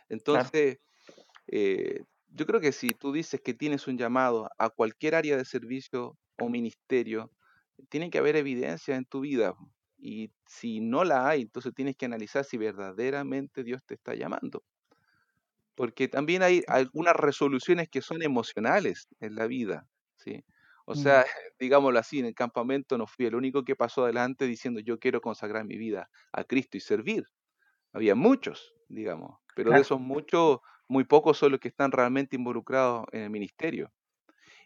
[0.09, 0.79] Entonces,
[1.45, 5.45] eh, yo creo que si tú dices que tienes un llamado a cualquier área de
[5.45, 7.29] servicio o ministerio,
[7.89, 9.53] tiene que haber evidencia en tu vida.
[9.97, 14.63] Y si no la hay, entonces tienes que analizar si verdaderamente Dios te está llamando
[15.75, 20.43] porque también hay algunas resoluciones que son emocionales en la vida, ¿sí?
[20.85, 21.23] O sea, mm.
[21.59, 25.21] digámoslo así, en el campamento no fui el único que pasó adelante diciendo yo quiero
[25.21, 27.25] consagrar mi vida a Cristo y servir.
[27.93, 33.05] Había muchos, digamos, pero de esos muchos, muy pocos son los que están realmente involucrados
[33.11, 33.91] en el ministerio.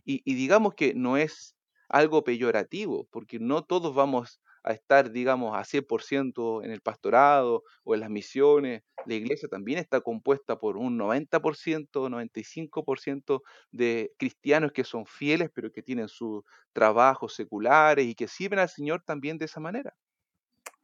[0.05, 1.57] Y, y digamos que no es
[1.89, 7.93] algo peyorativo, porque no todos vamos a estar, digamos, a 100% en el pastorado o
[7.93, 8.83] en las misiones.
[9.07, 13.41] La iglesia también está compuesta por un 90%, 95%
[13.71, 16.43] de cristianos que son fieles, pero que tienen sus
[16.73, 19.95] trabajos seculares y que sirven al Señor también de esa manera.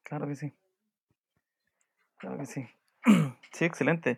[0.04, 0.54] Claro que sí.
[2.18, 2.66] Claro que sí.
[3.52, 4.18] Sí, excelente.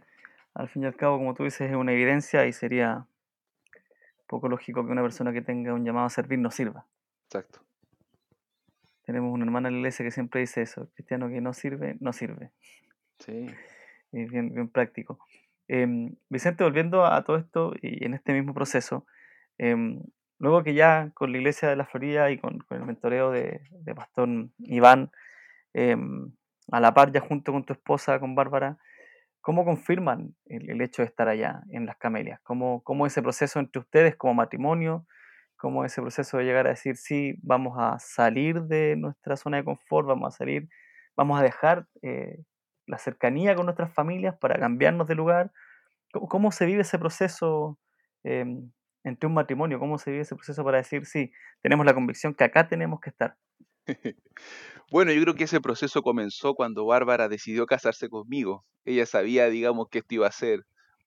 [0.54, 3.06] Al fin y al cabo, como tú dices, es una evidencia y sería
[4.28, 6.86] poco lógico que una persona que tenga un llamado a servir no sirva.
[7.26, 7.60] Exacto.
[9.04, 12.14] Tenemos una hermana en la iglesia que siempre dice eso, cristiano que no sirve, no
[12.14, 12.52] sirve.
[13.20, 13.48] Sí.
[14.24, 15.20] Bien, bien práctico.
[15.68, 19.06] Em, Vicente, volviendo a todo esto y en este mismo proceso,
[19.58, 20.02] em,
[20.40, 23.62] luego que ya con la iglesia de la Florida y con, el mentoreo de,
[23.96, 25.12] Pastor Iván,
[25.74, 26.32] em,
[26.72, 28.78] a la par ya junto con tu esposa, con Bárbara,
[29.42, 32.40] ¿cómo confirman el, hecho de estar allá en las Camelias?
[32.44, 35.06] ¿Cómo, ¿Cómo ese proceso entre ustedes como matrimonio
[35.58, 39.64] cómo ese proceso de llegar a decir, sí, vamos a salir de nuestra zona de
[39.64, 40.68] confort, vamos a salir,
[41.16, 42.44] vamos a dejar eh,
[42.88, 45.52] la cercanía con nuestras familias para cambiarnos de lugar.
[46.12, 47.78] ¿Cómo, se vive ese proceso
[48.24, 48.72] em,
[49.04, 49.80] entre un matrimonio?
[49.80, 53.10] ¿Cómo se vive ese proceso para decir, sí, tenemos la convicción que acá tenemos que
[53.10, 53.36] estar?
[54.92, 58.66] Bueno, yo creo que ese proceso comenzó cuando Bárbara decidió casarse conmigo.
[58.86, 60.60] Ella sabía, digamos, que esto iba a ser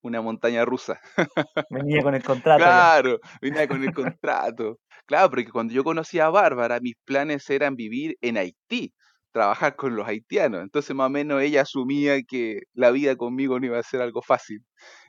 [0.02, 1.00] una montaña rusa.
[1.70, 2.58] Venía con el contrato.
[2.58, 4.78] Claro, venía con el contrato.
[5.06, 8.92] Claro, porque cuando yo conocí a Bárbara, mis planes eran vivir en Haití,
[9.38, 10.62] trabajar con los haitianos.
[10.62, 14.20] Entonces, más o menos, ella asumía que la vida conmigo no iba a ser algo
[14.20, 14.64] fácil.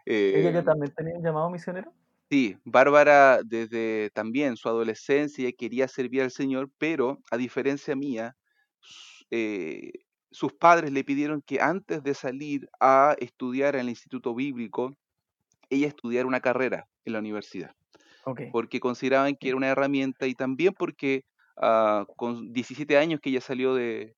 [0.05, 1.91] ¿Ella ya em, también tenía un llamado misionero?
[2.29, 8.35] Sí, Bárbara desde también su adolescencia quería servir al Señor, pero a diferencia mía,
[9.31, 9.91] eh,
[10.29, 14.95] sus padres le pidieron que antes de salir a estudiar en el Instituto Bíblico,
[15.71, 17.71] ella estudiara una carrera en la universidad,
[18.51, 21.23] porque consideraban que era una herramienta y también porque
[21.57, 24.15] ah, con 17 años que ella salió de,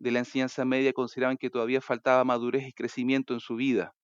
[0.00, 3.94] de la enseñanza media, consideraban que todavía faltaba madurez y crecimiento en su vida.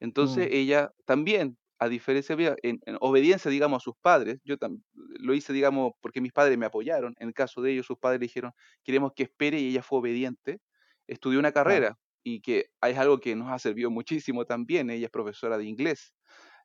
[0.00, 4.56] Entonces Mm, ella también a diferencia en, en obediencia, digamos, a sus padres, yo
[4.94, 7.14] lo hice, digamos, porque mis padres me apoyaron.
[7.20, 10.00] En el caso de ellos, sus padres le dijeron, queremos que espere y ella fue
[10.00, 10.58] obediente.
[11.06, 14.90] Estudió una carrera y que es algo que nos ha servido muchísimo también.
[14.90, 16.14] Ella es profesora de inglés.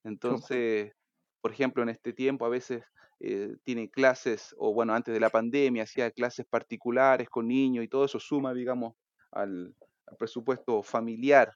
[0.03, 0.93] Entonces,
[1.41, 2.83] por ejemplo, en este tiempo a veces
[3.19, 7.87] eh, tiene clases, o bueno, antes de la pandemia hacía clases particulares con niños y
[7.87, 8.95] todo eso suma, digamos,
[9.31, 9.75] al,
[10.07, 11.53] al presupuesto familiar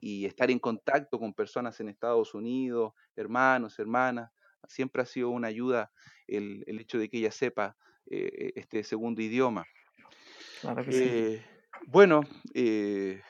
[0.00, 4.30] y estar en contacto con personas en Estados Unidos, hermanos, hermanas,
[4.68, 5.92] siempre ha sido una ayuda
[6.26, 7.76] el, el hecho de que ella sepa
[8.10, 9.64] eh, este segundo idioma.
[10.60, 11.44] claro que sí, Eh,
[11.86, 12.22] bueno,
[12.54, 13.22] eh,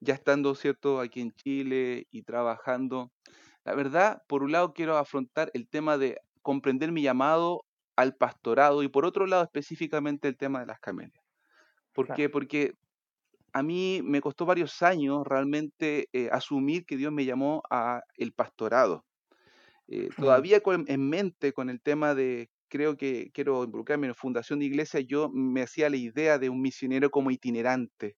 [0.00, 3.12] ya estando, ¿cierto?, aquí en Chile y trabajando,
[3.64, 7.64] la verdad, por un lado quiero afrontar el tema de comprender mi llamado
[7.96, 11.24] al pastorado y por otro lado específicamente el tema de las camelias.
[11.94, 12.12] ¿Por claro.
[12.12, 12.28] qué?
[12.30, 12.74] Porque
[13.52, 18.32] a mí me costó varios años realmente eh, asumir que Dios me llamó a el
[18.32, 19.04] pastorado.
[19.88, 24.58] Eh, todavía con- en mente con el tema de creo que quiero involucrarme en fundación
[24.58, 28.16] de iglesia, yo me hacía la idea de un misionero como itinerante,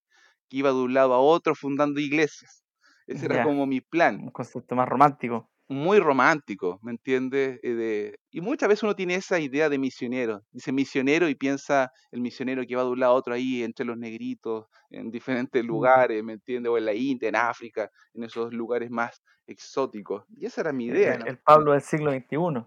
[0.48, 2.64] que iba de un lado a otro fundando iglesias.
[3.06, 7.61] Ese era como mi plan un concepto más romántico, muy romántico, ¿me entiendes?
[7.62, 10.42] Eh, de, y muchas veces uno tiene esa idea de misionero.
[10.50, 13.87] Dice misionero y piensa el misionero que va de un lado a otro ahí entre
[13.87, 16.72] los negritos, en diferentes Mm, lugares, ¿me entiendes?
[16.72, 20.24] O en la India, en África, en esos lugares más exóticos.
[20.37, 21.14] Y esa era mi idea.
[21.24, 22.66] el, Pablo del siglo XXI,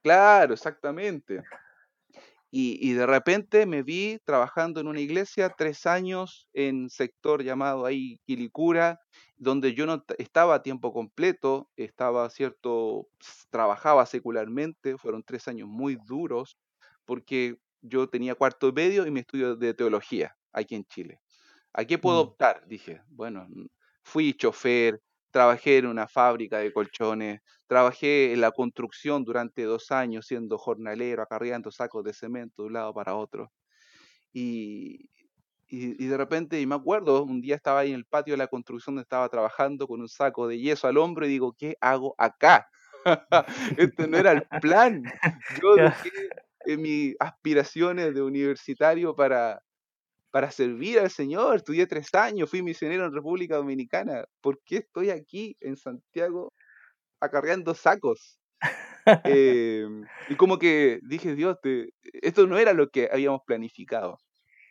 [0.00, 1.42] Claro, exactamente.
[2.52, 7.84] Y, y de repente me vi trabajando en una iglesia tres años en sector llamado
[7.84, 9.00] ahí Quilicura,
[9.36, 13.08] donde yo no estaba a tiempo completo, estaba cierto,
[13.50, 16.58] trabajaba secularmente, fueron tres años muy duros,
[17.04, 21.20] porque yo tenía cuarto medio y mi estudio de teología aquí en Chile.
[21.72, 22.66] ¿A qué puedo Mm, optar?
[22.66, 23.46] Dije, bueno,
[24.04, 30.26] fui chofer, trabajé en una fábrica de colchones, trabajé en la construcción durante dos años
[30.26, 33.52] siendo jornalero, acarreando sacos de cemento de un lado para otro.
[34.32, 35.10] Y,
[35.68, 38.38] y, y de repente, y me acuerdo, un día estaba ahí en el patio de
[38.38, 41.76] la construcción donde estaba trabajando con un saco de yeso al hombro y digo, ¿qué
[41.80, 42.68] hago acá?
[43.78, 45.12] Este no era el plan.
[45.48, 46.10] Yo dejé
[46.66, 49.60] eh, mis aspiraciones de universitario para
[50.30, 51.56] para servir al Señor.
[51.56, 54.24] Estudié tres años, fui misionero en República Dominicana.
[54.40, 56.52] ¿Por qué estoy aquí en Santiago
[57.20, 58.40] acarreando sacos?
[59.24, 61.90] Em, y como que dije, Dios, te-
[62.22, 64.18] esto no era lo que habíamos planificado.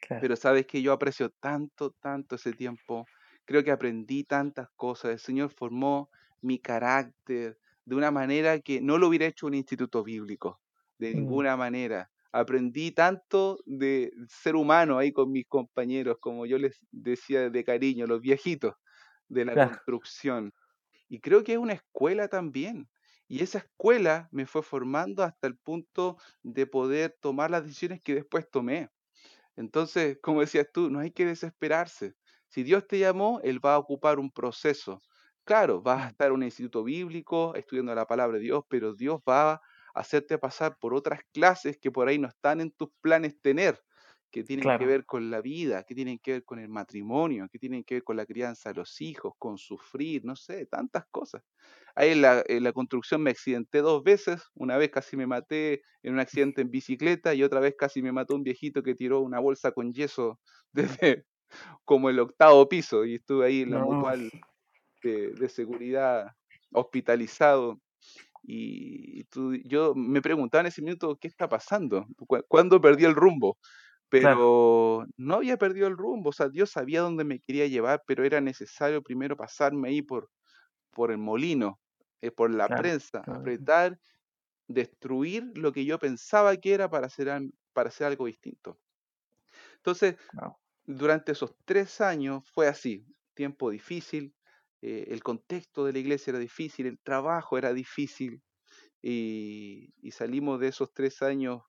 [0.06, 3.10] Claro, Pero sabes que yo aprecio tanto, tanto ese tiempo.
[3.46, 5.12] Creo que aprendí tantas cosas.
[5.12, 6.10] El Señor formó
[6.42, 10.62] mi carácter de una manera que no lo hubiera hecho un instituto bíblico,
[10.98, 12.10] de mm, ninguna manera.
[12.32, 18.08] Aprendí tanto de ser humano ahí con mis compañeros, como yo les decía de cariño,
[18.08, 18.76] los viejitos
[19.28, 20.54] de la claro, construcción.
[21.10, 22.89] Y creo que es una escuela también.
[23.28, 28.16] Y esa escuela me fue formando hasta el punto de poder tomar las decisiones que
[28.16, 28.89] después tomé.
[29.56, 32.16] Entonces, como decías tú, no hay que desesperarse.
[32.48, 35.02] Si Dios te llamó, Él va a ocupar un proceso.
[35.44, 39.20] Claro, vas a estar en un instituto bíblico estudiando la palabra de Dios, pero Dios
[39.28, 39.62] va a
[39.96, 43.80] hacerte pasar por otras clases que por ahí no están en tus planes tener,
[44.34, 47.60] que tienen que ver con la vida, que tienen que ver con el matrimonio, que
[47.60, 51.43] tienen que ver con la crianza de los hijos, con sufrir, no sé, tantas cosas.
[51.93, 55.84] Ahí en la, en la construcción me accidenté dos veces, una vez casi me maté
[56.02, 59.22] en un accidente en bicicleta y otra vez casi me mató un viejito que tiró
[59.22, 60.39] una bolsa con yeso
[60.72, 61.26] desde
[61.86, 64.32] como el octavo piso y estuve ahí en la no, mutual
[65.04, 66.32] de, de seguridad
[66.72, 67.80] hospitalizado.
[68.41, 72.08] Y tú, yo me preguntaba en ese minuto, ¿qué está pasando?
[72.48, 73.58] ¿Cuándo perdí el rumbo?
[74.13, 78.23] Pero no había perdido el rumbo, o sea, Dios sabía dónde me quería llevar, pero
[78.23, 80.30] era necesario primero pasarme ahí por,
[80.91, 81.82] por el molino,
[82.21, 83.99] eh, por la prensa, apretar,
[84.67, 87.30] destruir lo que yo pensaba que era para hacer,
[87.73, 88.80] para hacer algo distinto.
[89.78, 90.15] Entonces,
[90.86, 94.36] durante esos tres años fue así, tiempo difícil,
[94.82, 98.43] eh, el contexto de la iglesia era difícil, el trabajo era difícil,
[99.02, 101.63] y, y salimos de esos tres años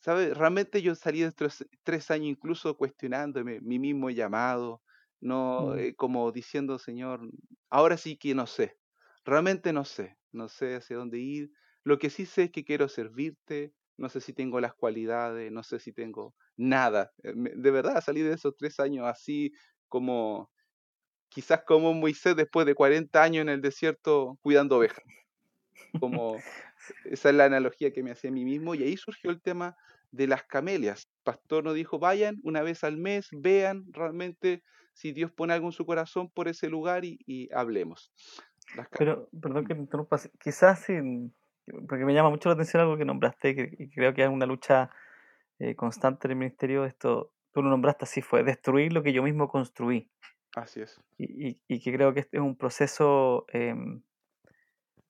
[0.00, 0.34] ¿Sabe?
[0.34, 4.82] Realmente yo salí de estos tres años incluso cuestionándome mi mismo llamado,
[5.20, 5.78] no mm.
[5.78, 7.20] eh, como diciendo, Señor,
[7.68, 8.76] ahora sí que no sé,
[9.24, 11.50] realmente no sé, no sé hacia dónde ir.
[11.84, 15.62] Lo que sí sé es que quiero servirte, no sé si tengo las cualidades, no
[15.62, 17.12] sé si tengo nada.
[17.22, 19.52] Eh, de verdad, salí de esos tres años así
[19.88, 20.50] como,
[21.28, 25.04] quizás como Moisés después de 40 años en el desierto cuidando ovejas.
[25.98, 26.38] Como,
[27.04, 29.76] esa es la analogía que me hacía a mí mismo y ahí surgió el tema
[30.10, 31.08] de las camelias.
[31.22, 34.62] pastor nos dijo, vayan una vez al mes, vean realmente
[34.92, 38.12] si Dios pone algo en su corazón por ese lugar y, hablemos.
[38.98, 40.86] Pero, perdón que me interrumpa, quizás
[41.88, 44.90] porque me llama mucho la atención algo que nombraste y creo que es una lucha
[45.58, 49.22] eh, constante en el ministerio, esto tú lo nombraste así, fue destruir lo que yo
[49.22, 50.10] mismo construí.
[50.54, 51.00] Así es.
[51.18, 54.02] Y, que creo que este es un proceso em,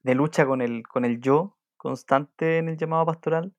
[0.02, 3.54] de lucha con el, con el yo constante en el llamado pastoral,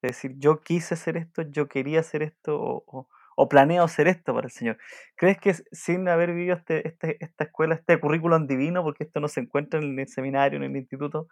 [0.00, 3.08] es decir, yo quise hacer esto, yo quería hacer esto o,
[3.48, 4.78] planeo hacer esto para el Señor.
[5.16, 9.28] ¿Crees que sin haber vivido este, este, esta escuela, este currículum divino, porque esto no
[9.28, 11.28] se encuentra en el seminario, en el instituto,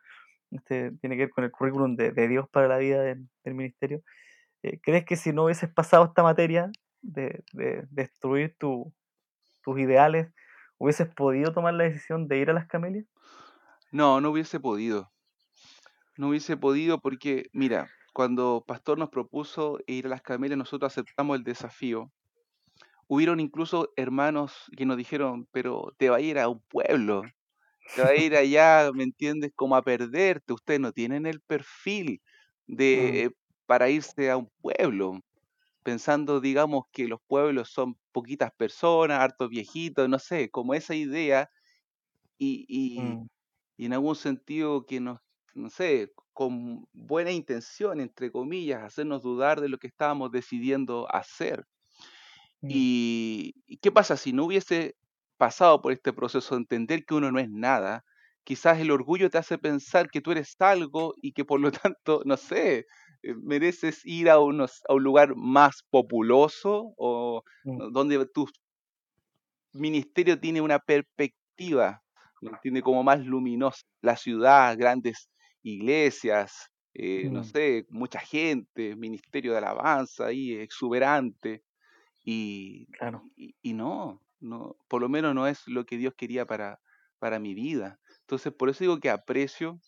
[0.51, 4.03] este, tiene que ver con el currículum de, Dios para la vida del, ministerio,
[4.63, 6.71] eh, ¿crees que si no hubieses pasado esta materia
[7.03, 7.45] de,
[7.91, 8.93] destruir tus
[9.79, 10.33] ideales,
[10.79, 13.07] hubieses podido tomar la decisión de ir a las camelias?
[13.93, 15.13] No, no hubiese podido.
[16.17, 21.37] No hubiese podido porque, mira, cuando Pastor nos propuso ir a las camelias, nosotros aceptamos
[21.37, 22.11] el desafío.
[23.09, 27.23] Hubieron incluso hermanos que nos dijeron, pero te va a ir a un pueblo,
[27.95, 29.53] te va a ir allá, ¿me entiendes?
[29.55, 30.53] Como a perderte.
[30.55, 32.23] Ustedes no tienen el perfil
[32.67, 33.35] de, mm.
[33.67, 35.21] para irse a un pueblo,
[35.83, 41.49] pensando, digamos, que los pueblos son poquitas personas, hartos viejitos, no sé, como esa idea,
[42.39, 43.29] y, y, mm.
[43.77, 45.21] y en algún sentido que nos,
[45.57, 51.65] no sé, con buena intención, entre comillas, hacernos dudar de lo que estábamos decidiendo hacer.
[52.61, 52.69] Mm.
[52.71, 54.97] Y, qué pasa si no hubiese
[55.39, 58.05] pasado por este proceso de entender que uno no es nada?
[58.45, 62.23] Quizás el orgullo te hace pensar que tú eres algo y que por lo tanto,
[62.27, 62.87] no sé,
[63.23, 67.93] eh, mereces ir a, unos, a un lugar más populoso o mm.
[67.93, 68.47] donde tu
[69.73, 72.03] ministerio tiene una perspectiva,
[72.63, 75.31] tiene como más luminosa, la ciudad, grandes
[75.67, 77.45] iglesias, eh, no mm.
[77.45, 81.63] sé, mucha gente, ministerio de alabanza ahí, exuberante.
[82.25, 83.23] Y, claro.
[83.37, 86.81] y, no, no, por lo menos no es lo que Dios quería para,
[87.19, 87.99] para mi vida.
[88.21, 89.79] Entonces, por eso digo que aprecio,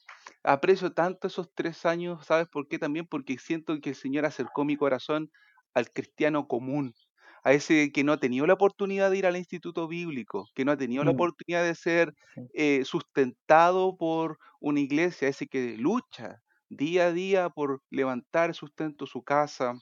[0.44, 2.78] aprecio tanto esos tres años, ¿sabes por qué?
[2.78, 5.30] También porque siento que el Señor acercó mi corazón
[5.74, 6.94] al cristiano común,
[7.44, 10.72] a ese que no ha tenido la oportunidad de ir al instituto bíblico, que no
[10.72, 11.14] ha tenido la mm.
[11.14, 12.14] oportunidad de ser
[12.54, 19.22] eh, sustentado por una iglesia, ese que lucha día a día por levantar sustento su
[19.22, 19.74] casa,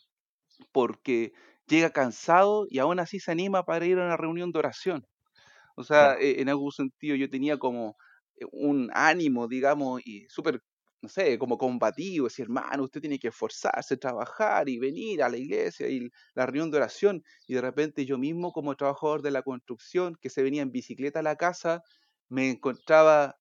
[0.73, 1.33] porque
[1.67, 5.07] llega cansado y aún así se anima para ir a una reunión de oración.
[5.77, 7.97] O sea, e, en algún sentido yo tenía como
[8.37, 10.63] eh, un ánimo, digamos, y súper
[11.03, 15.37] no sé, como combativo, decir, hermano, usted tiene que esforzarse, trabajar y venir a la
[15.37, 17.23] iglesia y la reunión de oración.
[17.47, 21.21] Y de repente yo mismo, como trabajador de la construcción, que se venía en bicicleta
[21.21, 21.83] a la casa,
[22.29, 23.37] me encontraba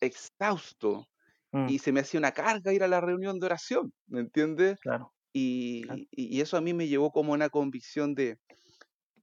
[0.00, 1.06] exhausto
[1.52, 1.68] mm.
[1.68, 4.78] y se me hacía una carga ir a la reunión de oración, ¿me entiendes?
[4.80, 5.12] Claro.
[5.32, 8.38] Y, y, eso a mí me llevó como una convicción de,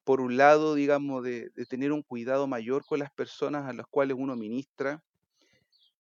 [0.06, 3.86] por un lado, digamos, de, de tener un cuidado mayor con las personas a las
[3.88, 5.04] cuales uno ministra,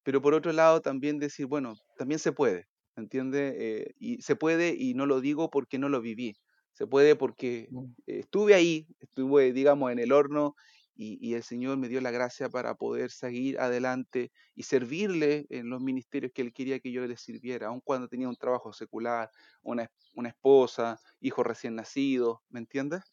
[0.08, 3.54] pero por otro lado también decir, bueno, también se puede, ¿entiendes?
[3.58, 6.38] Eh, y se puede y no lo digo porque no lo viví,
[6.72, 7.86] se puede porque mm.
[8.06, 10.56] estuve ahí, estuve, digamos, en el horno
[10.96, 15.82] y, el Señor me dio la gracia para poder seguir adelante y servirle en los
[15.82, 19.30] ministerios que Él quería que yo le sirviera, aun cuando tenía un trabajo secular,
[19.62, 23.04] una, una esposa, hijos recién nacidos, ¿me entiendes?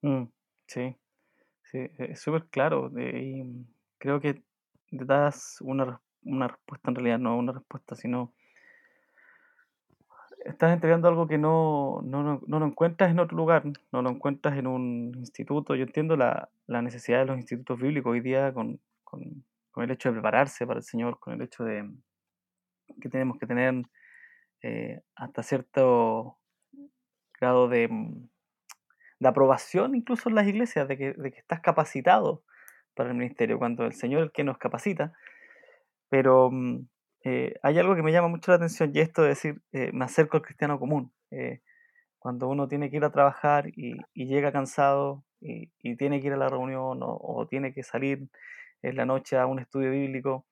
[0.00, 0.24] Mm,
[0.66, 0.96] sí,
[1.64, 2.90] sí, es súper claro.
[2.98, 3.44] y
[3.98, 4.42] creo que
[4.88, 8.32] te das una una respuesta en realidad, no una respuesta, sino
[10.44, 14.56] estás entregando algo que no, no, no, lo encuentras en otro lugar, no lo encuentras
[14.58, 15.74] en un instituto.
[15.74, 19.90] Yo entiendo la, la necesidad de los institutos bíblicos hoy día con, con, con, el
[19.90, 21.88] hecho de prepararse para el Señor, con el hecho de,
[23.00, 23.82] que tenemos que tener
[24.62, 26.38] eh, hasta cierto
[27.38, 28.28] grado de, mm,
[29.20, 32.42] de, aprobación incluso en las iglesias, de que, de que, estás capacitado
[32.94, 35.12] para el ministerio, cuando el Señor es el que nos capacita.
[36.10, 36.86] Pero mm,
[37.24, 40.04] eh, hay algo que me llama mucho la atención y esto de decir, eh, me
[40.04, 41.12] acerco al cristiano común.
[42.18, 46.26] cuando uno tiene que ir a trabajar y, y llega cansado y, y, tiene que
[46.26, 48.28] ir a la reunión o, o tiene que salir
[48.82, 50.46] en la noche a un estudio bíblico,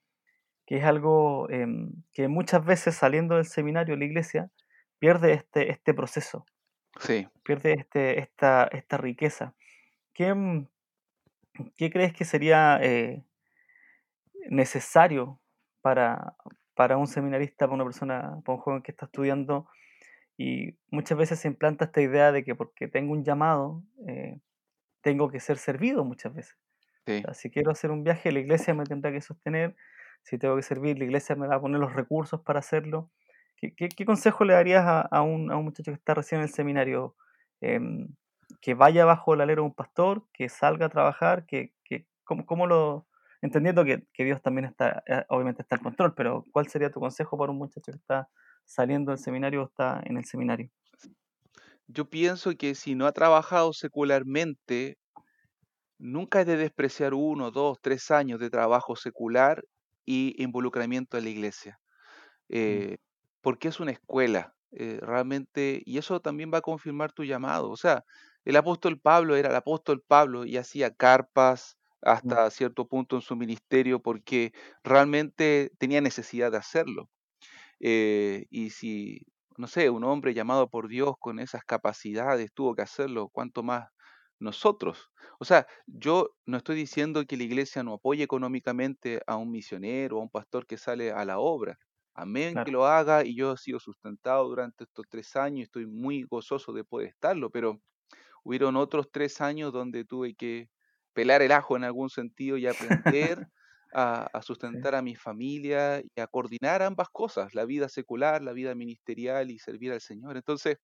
[0.67, 4.51] que es algo em, que muchas veces saliendo del seminario la iglesia
[4.99, 6.45] pierde este, este proceso,
[7.01, 7.27] sí.
[7.43, 9.55] pierde este, esta, esta riqueza.
[10.13, 10.67] ¿Qué, mm,
[11.77, 13.25] qué crees que sería eh,
[14.51, 15.41] necesario
[15.81, 16.35] para,
[16.75, 19.69] para un seminarista, para una persona, para un joven que está estudiando?
[20.37, 24.39] Y muchas veces se implanta esta idea de que porque tengo un llamado, eh,
[25.03, 26.57] tengo que ser servido muchas veces.
[27.33, 29.75] si quiero hacer un viaje, la iglesia me tendrá que sostener,
[30.23, 33.11] si tengo que servir, la iglesia me va a poner los recursos para hacerlo.
[33.57, 36.47] ¿Qué, qué, consejo le darías a, a, un, a, un, muchacho que está recién en
[36.47, 37.17] el seminario?
[37.61, 37.81] Eh,
[38.61, 42.47] que vaya bajo el alero de un pastor, que salga a trabajar, que, que ¿cómo,
[42.47, 43.08] cómo, lo...
[43.41, 47.01] Entendiendo que, que, Dios también está, eh, obviamente está en control, pero ¿cuál sería tu
[47.01, 48.29] consejo para un muchacho que está
[48.65, 50.71] saliendo del seminario o está en el seminario?
[51.87, 54.99] Yo pienso que si no ha trabajado secularmente,
[55.99, 59.65] nunca es de despreciar uno, dos, tres años de trabajo secular
[60.05, 61.79] y involucramiento de la iglesia.
[62.49, 62.55] Mm.
[62.57, 62.97] Eh,
[63.41, 67.71] porque es una escuela, eh, realmente, y eso también va a confirmar tu llamado.
[67.71, 68.05] O sea,
[68.45, 71.78] el apóstol Pablo era el apóstol Pablo y hacía carpas.
[72.03, 74.53] Hasta cierto punto en su ministerio porque
[74.85, 77.11] realmente tenía necesidad de hacerlo.
[77.81, 79.21] Eh, y si,
[79.57, 83.89] no sé, un hombre llamado por Dios con esas capacidades tuvo que hacerlo, ¿cuánto más
[84.41, 85.11] nosotros.
[85.39, 90.17] O sea, yo no estoy diciendo que la iglesia no apoye económicamente a un misionero
[90.17, 91.79] o a un pastor que sale a la obra.
[92.15, 95.87] Amén que lo haga y yo he sido sustentado durante estos tres años y estoy
[95.87, 97.81] muy gozoso de poder estarlo, pero
[98.43, 100.69] hubieron otros tres años donde tuve que
[101.19, 103.49] pelar el ajo en algún sentido y aprender
[103.93, 108.53] a, a sustentar a mi familia y a coordinar ambas cosas, la vida secular, la
[108.53, 110.37] vida ministerial y servir al Señor.
[110.37, 110.77] Entonces,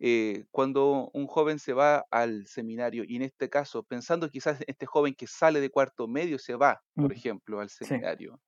[0.00, 4.86] eh, cuando un joven se va al seminario, y en este caso, pensando quizás este
[4.86, 8.40] joven que sale de cuarto medio se va, por ejemplo, al sí, seminario,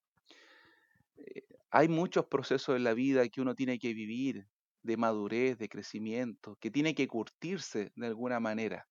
[1.18, 4.49] eh, hay muchos procesos en la vida que uno tiene que vivir,
[4.82, 8.88] de madurez, de crecimiento, que tiene que curtirse de alguna manera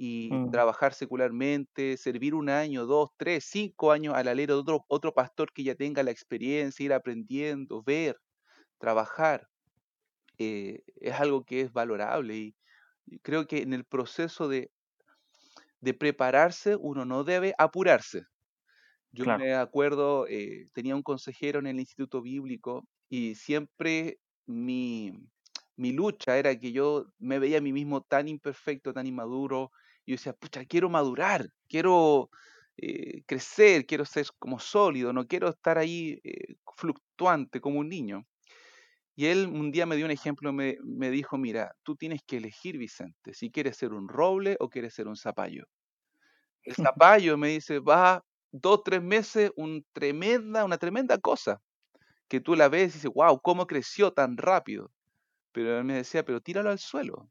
[0.00, 4.84] y mm, trabajar secularmente, servir un año, dos, tres, cinco años al alero de otro,
[4.86, 8.16] otro pastor que ya tenga la experiencia, ir aprendiendo, ver,
[8.78, 9.48] trabajar.
[10.38, 12.56] eh, es algo que es valorable y,
[13.22, 14.70] creo que en el proceso de,
[15.80, 18.22] de prepararse uno no debe apurarse.
[19.10, 19.42] Yo claro.
[19.42, 25.12] me acuerdo, eh, tenía un consejero en el Instituto Bíblico y siempre mi,
[25.76, 29.72] mi lucha era que yo me veía a mí mismo tan imperfecto, tan inmaduro,
[30.08, 32.30] yo decía, pucha, quiero madurar, quiero
[32.78, 38.26] eh, crecer, quiero ser como sólido, no quiero estar ahí eh, fluctuante como un niño.
[39.16, 42.38] Y él un día me dio un ejemplo, me, me dijo, mira, tú tienes que
[42.38, 45.64] elegir, Vicente, si quieres ser un roble o quieres ser un zapallo.
[46.62, 51.60] El zapallo me dice, va dos, tres meses, un tremenda, una tremenda cosa,
[52.28, 54.90] que tú la ves y dices, wow, ¿cómo creció tan rápido?
[55.52, 57.28] Pero él me decía, pero tíralo al suelo,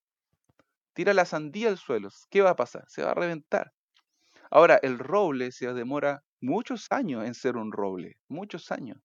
[0.98, 2.84] tira la sandía al suelo, ¿qué va a pasar?
[2.89, 3.72] Se va a reventar.
[4.52, 8.98] Ahora, el roble se demora muchos años en ser un roble, muchos años,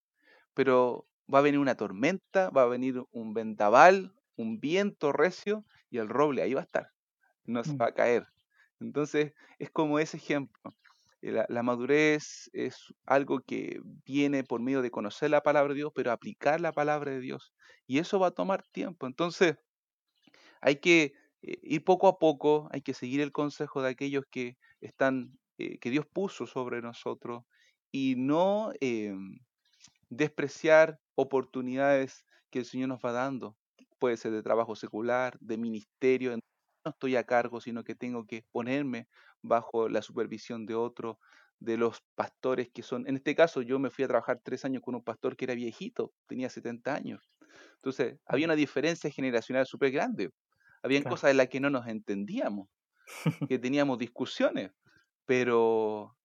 [0.54, 5.98] pero va a venir una tormenta, va a venir un vendaval, un viento recio y
[5.98, 6.88] el roble ahí va a estar,
[7.46, 8.26] no se Mm, va a caer.
[8.80, 10.72] Entonces, es como ese ejemplo.
[11.22, 15.78] Eh, La, la madurez es algo que viene por medio de conocer la palabra de
[15.78, 17.54] Dios, pero aplicar la palabra de Dios.
[17.86, 19.06] Y eso va a tomar tiempo.
[19.06, 19.56] Entonces,
[20.60, 21.12] hay que
[21.42, 25.78] eh, ir poco a poco, hay que seguir el consejo de aquellos que están, eh,
[25.78, 27.44] que Dios puso sobre nosotros
[27.92, 29.38] y no em,
[30.10, 33.56] despreciar oportunidades que el Señor nos va dando.
[33.98, 36.36] Puede ser de trabajo secular, de ministerio,
[36.84, 39.08] no estoy a cargo, sino que tengo que ponerme
[39.42, 41.18] bajo la supervisión de otro,
[41.60, 44.82] de los pastores que son, en este caso yo me fui a trabajar tres años
[44.82, 47.30] con un pastor que era viejito, tenía 70 años.
[47.76, 50.30] Entonces, había una diferencia generacional súper grande.
[50.82, 51.16] Habían claro.
[51.16, 52.68] cosas en las que no nos entendíamos,
[53.48, 54.72] que teníamos discusiones,
[55.26, 56.16] pero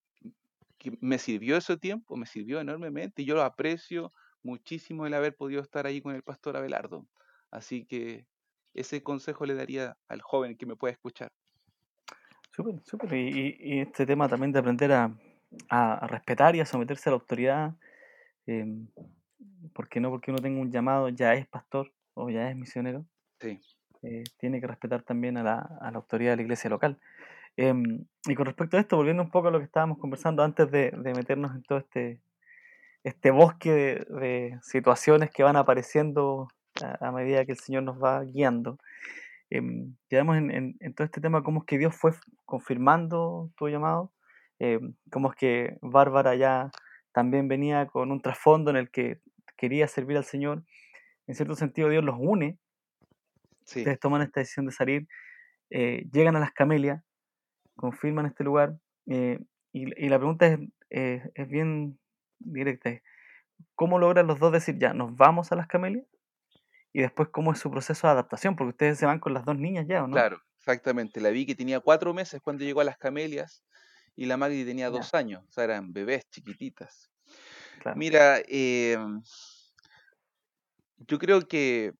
[0.77, 5.35] que me sirvió ese tiempo, me sirvió enormemente y yo lo aprecio muchísimo el haber
[5.35, 7.07] podido estar ahí con el pastor Abelardo.
[7.51, 8.27] Así que
[8.73, 11.31] ese consejo le daría al joven que me pueda escuchar.
[12.55, 13.13] Súper, súper.
[13.13, 15.05] Y, este tema también de aprender a,
[15.69, 17.75] a- a respetar y a someterse a la autoridad,
[18.47, 18.87] em,
[19.73, 23.05] porque no porque uno tenga un llamado ya es pastor o ya es misionero,
[23.41, 23.59] Sí.
[24.07, 26.97] Eh, tiene que respetar también a la, a autoridad de la iglesia local.
[27.57, 30.69] Em, y con respecto a esto, volviendo un poco a lo que estábamos conversando antes
[30.71, 32.21] de, meternos en todo este,
[33.03, 33.71] este bosque
[34.09, 36.47] de, situaciones que van apareciendo
[37.01, 38.77] a, medida que el Señor nos va guiando,
[39.49, 42.11] em, quedamos en, en- en todo este tema, cómo es que Dios fue
[42.45, 44.11] confirmando tu llamado,
[44.59, 46.71] em, cómo es que Bárbara ya
[47.13, 49.19] también venía con un trasfondo en el que
[49.57, 50.63] quería servir al Señor.
[51.27, 52.57] En cierto sentido, Dios los une,
[53.67, 53.79] Sí.
[53.79, 55.07] ustedes toman esta decisión de salir,
[55.71, 57.03] eh, llegan a las Camelias,
[57.75, 59.39] confirman este lugar, eh,
[59.73, 60.59] y, y la pregunta es,
[60.91, 61.99] eh, es bien
[62.39, 62.91] directa.
[63.75, 66.05] ¿Cómo logran los dos decir, ya, nos vamos a las Camelias?
[66.93, 68.55] Y después, ¿cómo es su proceso de adaptación?
[68.57, 70.15] Porque ustedes se van con las dos niñas ya, ¿o no?
[70.15, 71.19] Claro, exactamente.
[71.21, 73.63] La vi que tenía cuatro meses cuando llegó a las camelias
[74.15, 77.11] y la Magdi tenía Ya, dos años, o sea, eran bebés chiquititas.
[77.79, 77.99] claro.
[77.99, 79.21] Mira, em,
[80.97, 81.93] yo creo que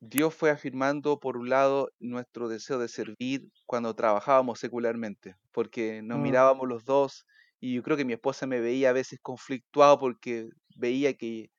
[0.00, 6.18] Dios fue afirmando, por un lado, nuestro deseo de servir cuando trabajábamos secularmente, porque nos
[6.18, 7.26] Mm, mirábamos los dos
[7.60, 11.50] y yo creo que mi esposa me veía a veces conflictuado porque veía que,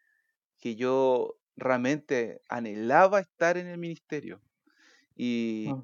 [0.59, 4.41] que yo realmente anhelaba estar en el ministerio
[5.15, 5.81] y, mm,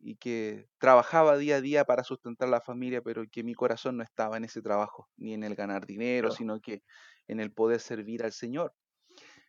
[0.00, 4.04] y que trabajaba día a día para sustentar la familia, pero que mi corazón no
[4.04, 6.32] estaba en ese trabajo, ni en el ganar dinero, claro.
[6.32, 6.82] sino que
[7.28, 8.74] en el poder servir al Señor.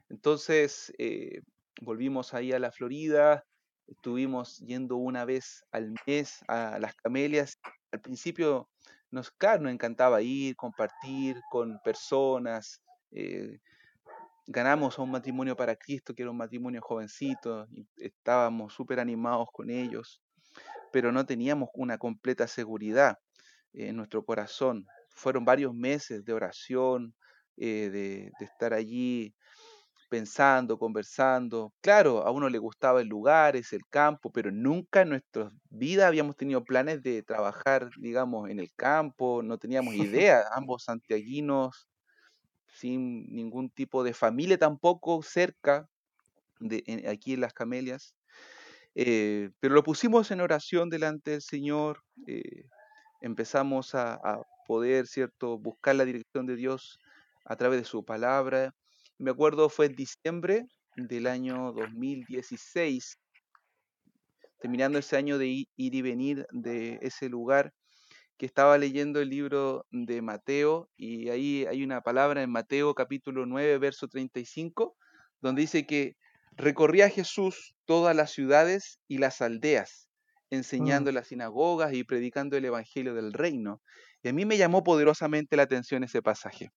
[0.10, 1.42] Entonces, eh,
[1.82, 3.46] volvimos ahí a la Florida,
[3.88, 7.60] estuvimos yendo una vez al mes a las camelias.
[7.92, 8.70] Al principio,
[9.12, 12.82] nos, claro, encantaba ir, compartir con personas.
[13.12, 13.60] eh,
[14.46, 20.22] ganamos un matrimonio para Cristo, que era un matrimonio jovencito, estábamos súper animados con ellos,
[20.92, 23.18] pero no teníamos una completa seguridad
[23.74, 24.86] en nuestro corazón.
[25.12, 27.16] Fueron varios meses de oración,
[27.56, 29.34] eh, de estar allí
[30.14, 31.74] pensando, conversando.
[31.82, 36.08] Claro, a uno le gustaba el lugar, es el campo, pero nunca en nuestra vida
[36.08, 41.90] habíamos tenido planes de trabajar, digamos, en el campo, no teníamos idea, ambos santiaguinos,
[42.68, 45.88] sin ningún tipo de familia tampoco cerca,
[46.60, 48.16] de, en- aquí en las Camelias.
[48.96, 52.66] Eh, pero lo pusimos en oración delante del Señor, eh,
[53.22, 57.00] empezamos a, a poder, ¿cierto?, buscar la dirección de Dios
[57.46, 58.74] a través de su palabra.
[59.24, 60.66] Me acuerdo fue en diciembre
[60.98, 63.18] del año 2016,
[64.60, 67.72] terminando ese año de ir y venir de ese lugar,
[68.38, 73.46] que estaba leyendo el libro de Mateo y ahí hay una palabra en Mateo capítulo
[73.46, 74.98] 9, verso 35,
[75.40, 76.18] donde dice que
[76.58, 80.10] recorría Jesús todas las ciudades y las aldeas,
[80.50, 83.82] enseñando Mm, en las sinagogas y predicando el evangelio del reino.
[84.22, 86.72] Y a mí me llamó poderosamente la atención ese pasaje,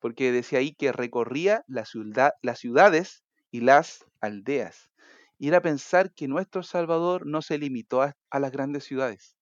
[0.00, 4.90] porque decía ahí que recorría la ciudad, las ciudades y las aldeas.
[5.38, 9.36] Y era pensar que nuestro Salvador no se limitó a, a las grandes ciudades.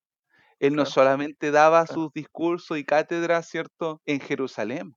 [0.59, 2.01] Él no claro, solamente daba claro.
[2.01, 4.95] sus discursos y cátedras, ¿cierto?, en Jerusalén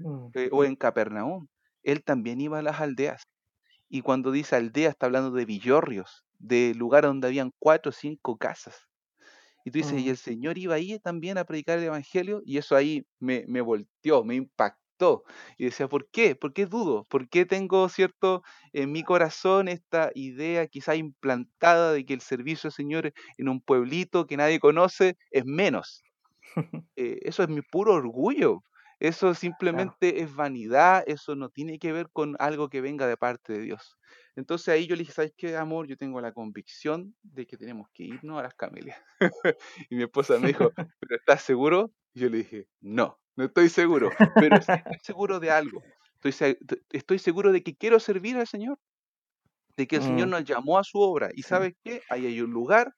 [0.00, 1.48] Mm, eh, o en Capernaum.
[1.82, 3.22] Él también iba a las aldeas.
[3.88, 8.38] Y cuando dice aldea, está hablando de villorrios, de lugares donde habían cuatro o cinco
[8.38, 8.88] casas.
[9.66, 12.58] Y tú dices, y mm, el Señor iba ahí también a predicar el Evangelio, y
[12.58, 15.24] eso ahí me, me volteó, me impactó.
[15.58, 16.36] Y decía, ¿por qué?
[16.36, 17.04] ¿Por qué dudo?
[17.10, 18.42] ¿Por qué tengo, cierto,
[18.72, 23.60] en mi corazón esta idea quizá implantada de que el servicio al Señor en un
[23.60, 26.04] pueblito que nadie conoce es menos?
[26.96, 28.62] eh, eso es mi puro orgullo.
[28.98, 29.34] Eso claro.
[29.34, 33.60] simplemente es vanidad, eso no tiene que ver con algo que venga de parte de
[33.60, 33.98] Dios.
[34.36, 35.86] Entonces ahí yo le dije, ¿sabes qué, amor?
[35.86, 38.98] Yo tengo la convicción de que tenemos que irnos a las camelias.
[39.90, 41.92] y mi esposa me dijo, ¿pero estás seguro?
[42.14, 45.82] Y yo le dije, no, no estoy seguro, pero sí estoy seguro de algo.
[46.22, 46.56] Estoy,
[46.90, 48.78] estoy seguro de que quiero servir al Señor,
[49.76, 51.30] de que el Señor Mm, nos llamó a su obra.
[51.34, 52.02] ¿Y sabes qué?
[52.08, 52.94] Ahí hay un lugar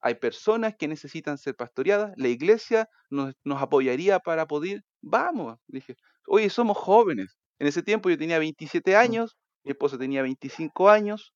[0.00, 5.96] hay personas que necesitan ser pastoreadas, la iglesia nos, nos apoyaría para poder, vamos, dije,
[6.26, 7.36] oye, somos jóvenes.
[7.58, 11.32] En ese tiempo yo tenía 27 mm, años, mi esposa tenía 25 años,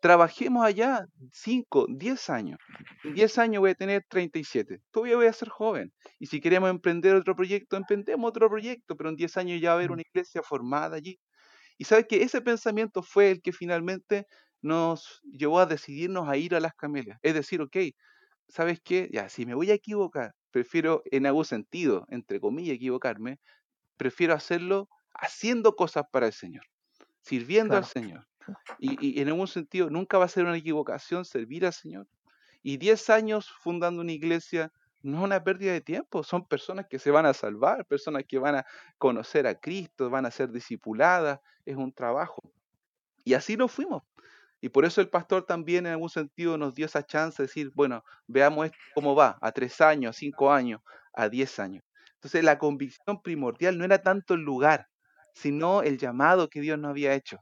[0.00, 2.58] trabajemos allá 5, 10 años.
[3.04, 5.92] En 10 años voy a tener 37, todavía voy a ser joven.
[6.18, 9.74] Y si queremos emprender otro proyecto, emprendemos otro proyecto, pero en 10 años ya va
[9.74, 11.18] a haber una iglesia formada allí.
[11.78, 14.26] Y sabes que ese pensamiento fue el que finalmente
[14.62, 17.18] nos llevó a decidirnos a ir a las camelias.
[17.22, 17.76] Es decir, ok,
[18.48, 19.08] ¿sabes qué?
[19.12, 23.38] Ya, si me voy a equivocar, prefiero en algún sentido, entre comillas, equivocarme,
[23.96, 26.64] prefiero hacerlo haciendo cosas para el Señor,
[27.20, 27.84] sirviendo al.
[27.84, 28.26] Señor.
[28.80, 32.08] Y, y en algún sentido nunca va a ser una equivocación servir al Señor.
[32.62, 34.72] Y 10 años fundando una iglesia
[35.02, 38.38] no es una pérdida de tiempo, son personas que se van a salvar, personas que
[38.38, 38.66] van a
[38.98, 42.52] conocer a Cristo, van a ser discipuladas, es un trabajo.
[43.24, 44.02] Y así nos fuimos.
[44.60, 47.70] Y por eso el pastor también en algún sentido nos dio esa chance de decir,
[47.74, 50.80] bueno, veamos esto cómo va, a tres años, a cinco años,
[51.14, 51.82] a diez años.
[52.14, 54.86] Entonces la convicción primordial no era tanto el lugar,
[55.32, 57.38] sino el llamado que Dios nos había hecho.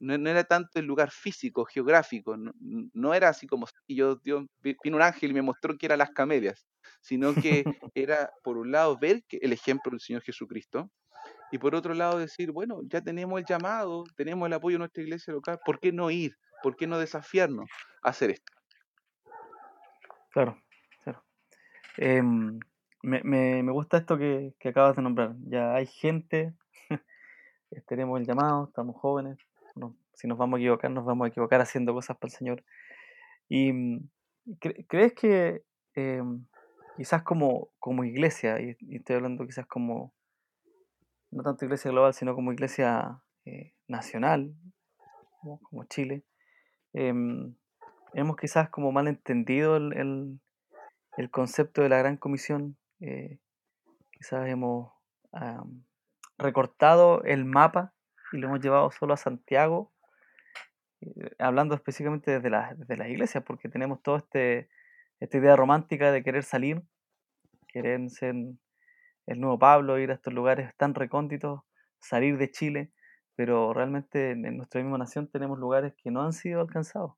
[0.00, 4.96] No, era tanto el lugar físico, geográfico, no, era así como si yo, Dios, vino
[4.96, 6.66] un ángel y me mostró que eran las camelias,
[7.00, 7.62] sino que
[7.94, 10.90] era, por un lado, ver que el ejemplo del Señor Jesucristo,
[11.52, 15.02] y por otro lado decir, bueno, ya tenemos el llamado, tenemos el apoyo de nuestra
[15.02, 16.34] iglesia local, ¿por qué no ir?
[16.62, 17.68] ¿Por qué no desafiarnos
[18.02, 18.52] a hacer esto?
[20.30, 20.56] Claro,
[21.04, 21.22] claro.
[21.98, 22.58] Em,
[23.02, 25.34] me, gusta esto que, acabas de nombrar.
[25.44, 26.54] Ya hay gente,
[27.86, 29.36] tenemos el llamado, estamos jóvenes.
[30.14, 32.64] si nos vamos a equivocar, nos vamos a equivocar haciendo cosas para el Señor.
[33.50, 34.08] ¿Y mm,
[34.88, 36.46] crees que em,
[36.96, 40.14] quizás como, como iglesia, y, estoy hablando quizás como,
[41.32, 44.54] no tanto iglesia global, sino como iglesia eh, nacional,
[45.40, 46.22] como, Chile,
[46.92, 47.56] em,
[48.14, 50.40] hemos quizás como mal entendido el,
[51.16, 53.40] el concepto de la gran comisión eh,
[54.12, 54.92] quizás hemos
[56.38, 57.94] recortado el mapa
[58.32, 59.92] y lo hemos llevado solo a Santiago,
[61.00, 64.68] eh, hablando específicamente desde, la, desde las iglesias, porque tenemos toda este,
[65.18, 66.82] esta idea romántica de querer salir,
[67.66, 68.34] querer ser
[69.26, 71.60] el nuevo Pablo, ir a estos lugares tan recónditos,
[71.98, 72.92] salir de Chile,
[73.34, 77.12] pero realmente en nuestra misma nación tenemos lugares que no han sido alcanzados.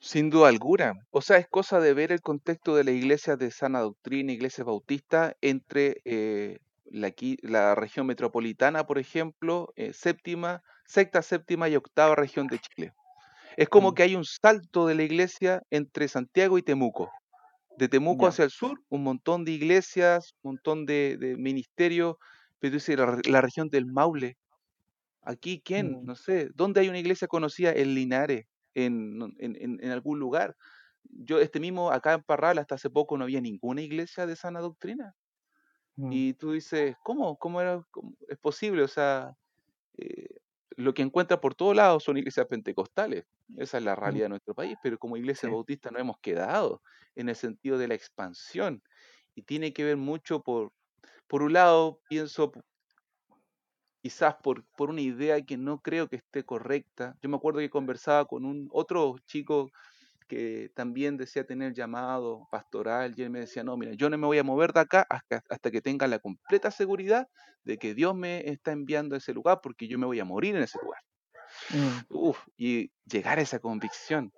[0.00, 0.94] Sin duda alguna.
[1.10, 4.64] O sea, es cosa de ver el contexto de la iglesia de sana doctrina, iglesia
[4.64, 12.48] bautista, entre eh, la, región metropolitana, por ejemplo, eh, séptima, sexta, séptima y octava región
[12.48, 12.92] de Chile.
[13.56, 13.94] Es como mm.
[13.94, 17.10] que hay un salto de la iglesia entre Santiago y Temuco.
[17.78, 22.16] De Temuco hacia el sur, un montón de iglesias, un montón de, ministerios,
[22.58, 24.36] pero dice la, la, región del Maule.
[25.22, 25.92] Aquí, ¿quién?
[25.92, 26.04] Mm.
[26.04, 26.50] No sé.
[26.54, 27.72] ¿Dónde hay una iglesia conocida?
[27.72, 30.56] En Linares en, en, algún lugar.
[31.04, 34.60] Yo, este mismo, acá en Parral, hasta hace poco no había ninguna iglesia de sana
[34.60, 35.14] doctrina.
[35.96, 36.12] Mm.
[36.12, 37.36] Y tú dices, ¿cómo?
[37.36, 37.82] ¿Cómo era?
[38.28, 38.82] es posible?
[38.82, 39.36] O sea,
[39.98, 40.31] eh,
[40.76, 43.24] lo que encuentra por todos lados son iglesias pentecostales.
[43.56, 43.98] Esa es la mm.
[44.00, 46.82] realidad de nuestro país, pero como iglesia bautista no hemos quedado
[47.14, 48.82] en el sentido de la expansión.
[49.34, 50.72] Y tiene que ver mucho por,
[51.26, 52.52] por un lado, pienso
[54.02, 57.16] quizás por, por una idea que no creo que esté correcta.
[57.22, 59.70] Yo me acuerdo que conversaba con un otro chico
[60.32, 64.26] que también decía tener llamado pastoral y él me decía, no, mira, yo no me
[64.26, 67.28] voy a mover de acá hasta, hasta que tenga la completa seguridad
[67.64, 70.56] de que Dios me está enviando a ese lugar porque yo me voy a morir
[70.56, 71.02] en ese lugar.
[71.68, 72.14] Mm.
[72.16, 74.32] Uf, y llegar a esa convicción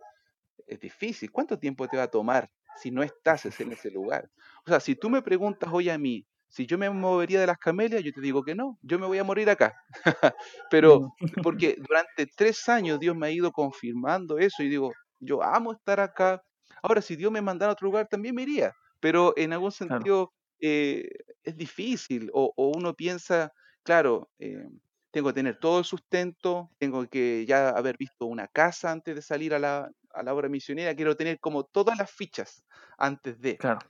[0.67, 1.31] es difícil.
[1.31, 4.29] ¿Cuánto tiempo te va a tomar si no estás en ese lugar?
[4.67, 7.59] O sea, si tú me preguntas hoy a mí, si yo me movería de las
[7.59, 9.77] camelias, yo te digo que no, yo me voy a morir acá.
[10.73, 11.41] Pero mm.
[11.41, 14.93] porque durante tres años Dios me ha ido confirmando eso y digo,
[15.25, 16.43] yo amo estar acá.
[16.83, 18.75] Ahora, si Dios me mandara a otro lugar, también me iría.
[19.01, 21.09] Pero en algún sentido eh,
[21.43, 23.53] es difícil o, uno piensa,
[23.83, 24.67] claro, eh,
[25.11, 29.23] tengo que tener todo el sustento, tengo que ya haber visto una casa antes de
[29.23, 32.65] salir a la, a la obra misionera, quiero tener como todas las fichas
[32.99, 33.59] antes de.
[33.59, 33.81] Claro.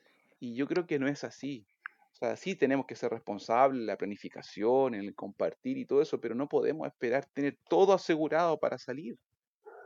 [0.40, 1.66] Y yo creo que no es así.
[2.12, 6.00] O sea, sí tenemos que ser responsables en la planificación, en el compartir y todo
[6.00, 9.18] eso, pero no podemos esperar tener todo asegurado para salir.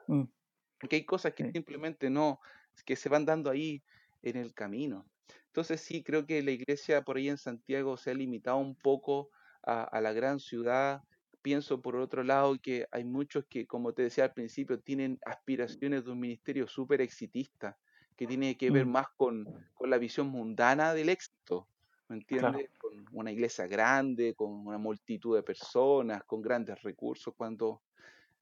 [0.08, 0.24] Mm.
[0.78, 2.40] Porque hay cosas que simplemente no,
[2.84, 3.82] que se van dando ahí
[4.22, 5.06] en el camino.
[5.46, 9.30] Entonces sí, creo que la iglesia por ahí en Santiago se ha limitado un poco
[9.62, 11.02] a, a la gran ciudad.
[11.42, 16.04] Pienso por otro lado que hay muchos que, como te decía al principio, tienen aspiraciones
[16.04, 17.76] de un ministerio súper exitista,
[18.16, 18.90] que tiene que ver mm.
[18.90, 21.68] más con, con la visión mundana del éxito
[22.08, 22.70] ¿me entiendes?
[22.78, 27.82] Con una iglesia grande, con una multitud de personas, con grandes recursos, cuando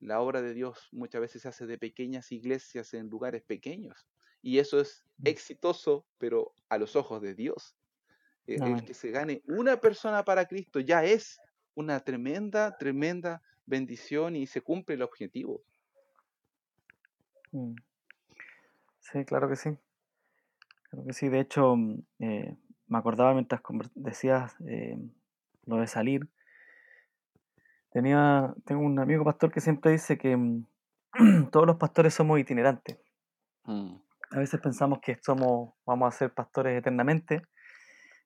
[0.00, 4.06] la obra de Dios muchas veces se hace de pequeñas iglesias en lugares pequeños.
[4.42, 5.26] Y eso es mm.
[5.28, 7.76] exitoso, pero a los ojos de Dios.
[8.46, 11.40] E, el, que se gane una persona para Cristo ya es
[11.74, 15.62] una tremenda, tremenda bendición y se cumple el objetivo.
[17.52, 17.74] Mm.
[19.00, 19.70] Sí, claro que sí.
[20.90, 21.28] Claro que sí.
[21.28, 22.56] De hecho, mm, eh,
[22.88, 23.60] me acordaba mientras
[23.94, 24.98] decías eh,
[25.64, 26.28] lo de salir.
[27.96, 30.66] Tenía, tengo un amigo pastor que siempre dice que mm,
[31.50, 32.98] todos los pastores somos itinerantes.
[33.64, 33.96] Mm.
[34.32, 37.40] A veces pensamos que somos, vamos a ser pastores eternamente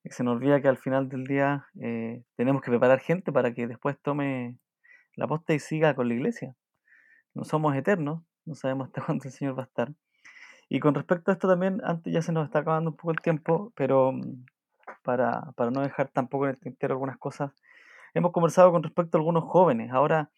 [0.02, 3.54] y se nos olvida que al final del día eh, tenemos que preparar gente para
[3.54, 4.58] que después tome
[5.14, 6.56] la posta y siga con la iglesia.
[7.32, 9.94] No somos eternos, no sabemos hasta cuándo el Señor va a estar.
[10.68, 13.20] Y con respecto a esto también, antes ya se nos está acabando un poco el
[13.20, 14.46] tiempo, pero mm,
[15.04, 17.52] para, para no dejar tampoco en el tintero algunas cosas,
[18.14, 19.90] hemos conversado con respecto a algunos jóvenes.
[19.92, 20.30] Ahora,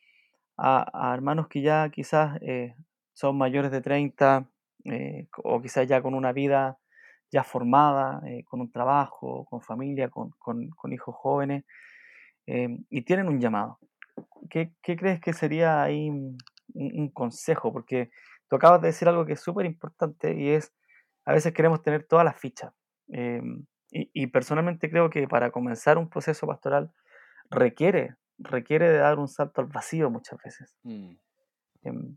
[0.56, 2.74] a, hermanos que ya quizás eh,
[3.12, 4.48] son mayores de 30
[4.84, 6.78] eh, o quizás ya con una vida
[7.30, 11.64] ya formada, eh, con un trabajo, con familia, con, con, hijos jóvenes,
[12.44, 13.78] y tienen un llamado.
[14.50, 16.36] ¿Qué, ¿Qué, crees que sería ahí un,
[16.74, 17.72] un, consejo?
[17.72, 18.10] Porque
[18.48, 20.74] tú acabas de decir algo que es súper importante y es,
[21.24, 22.74] a veces queremos tener todas las fichas.
[23.08, 26.92] Y, y, personalmente creo que para comenzar un proceso pastoral
[27.53, 30.76] requiere requiere de dar un salto al vacío muchas veces.
[30.82, 31.12] Mm.
[31.84, 32.16] Em,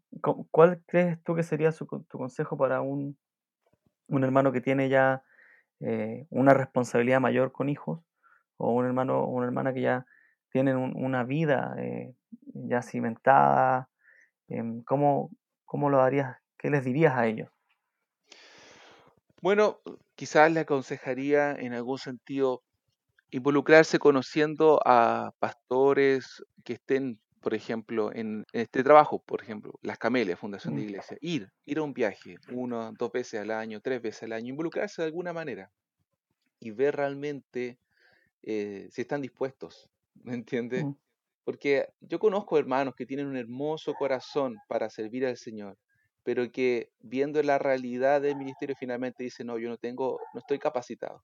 [0.52, 3.18] ¿Cuál crees tú que sería tu consejo para un,
[4.08, 5.24] un, hermano que tiene ya
[5.80, 8.02] eh, una responsabilidad mayor con hijos
[8.58, 10.06] o un hermano o una hermana que ya
[10.52, 12.16] tienen una vida eh,
[12.54, 13.90] ya cimentada?
[14.48, 15.32] Em, ¿cómo,
[15.66, 16.38] ¿Cómo lo harías?
[16.58, 17.50] ¿Qué les dirías a ellos?
[19.42, 19.80] Bueno,
[20.16, 22.64] quizás le aconsejaría en algún sentido
[23.32, 30.40] involucrarse conociendo a pastores que estén, por ejemplo, en, este trabajo, por ejemplo, Las Camelias,
[30.40, 30.86] Fundación de mm.
[30.86, 34.50] Iglesia, ir, ir a un viaje, uno, dos veces al año, tres veces al año,
[34.50, 35.72] involucrarse de alguna manera
[36.60, 37.78] y ver realmente
[38.44, 39.90] eh, si están dispuestos,
[40.24, 40.86] ¿me entiendes?
[40.86, 40.96] Mm.
[41.44, 45.78] Porque yo conozco hermanos que tienen un hermoso corazón para servir al Señor,
[46.24, 50.58] pero que viendo la realidad del ministerio finalmente dicen, no, yo no tengo, no estoy
[50.58, 51.24] capacitado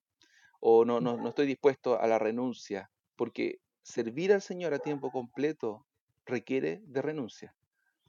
[0.62, 5.12] o no, no, no estoy dispuesto a la renuncia, porque servir al Señor a tiempo
[5.12, 5.86] completo
[6.26, 7.54] requiere de renuncia,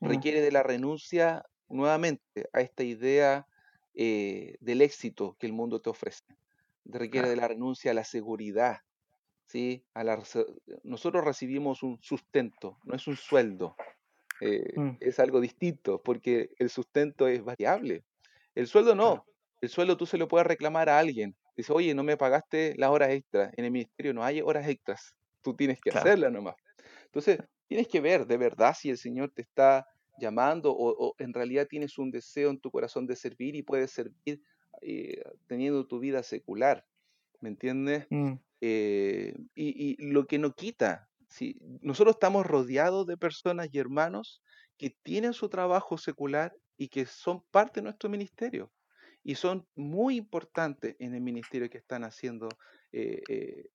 [0.01, 0.07] mm.
[0.07, 3.49] requiere de la renuncia nuevamente a esta idea
[3.95, 6.37] eh, del éxito que el mundo te ofrece,
[6.85, 8.83] requiere de la renuncia a la seguridad,
[9.47, 9.85] ¿sí?
[9.95, 10.23] A la,
[10.85, 13.77] nosotros recibimos un sustento, no es un sueldo,
[14.43, 14.91] eh, mm.
[15.01, 18.05] es algo distinto, porque el sustento es variable,
[18.55, 19.25] el sueldo no,
[19.63, 22.91] el sueldo tú se lo puedes reclamar a alguien, dice, oye, no me pagaste las
[22.91, 23.53] horas extras.
[23.57, 25.15] En el ministerio no hay horas extras.
[25.43, 26.57] Tú tienes que hacerlas nomás.
[27.07, 29.87] Entonces, tienes que ver de verdad si el Señor te está
[30.19, 34.41] llamando o, en realidad tienes un deseo en tu corazón de servir y puedes servir
[34.83, 36.85] eh, teniendo tu vida secular.
[37.41, 38.07] ¿Me entiendes?
[38.11, 38.35] Mm.
[38.61, 44.43] Eh, y, y, lo que no quita, si nosotros estamos rodeados de personas y hermanos
[44.79, 48.71] que tienen su trabajo secular y que son parte de nuestro ministerio
[49.25, 52.49] y son muy importantes en el ministerio que están haciendo
[52.93, 53.71] eh, eh,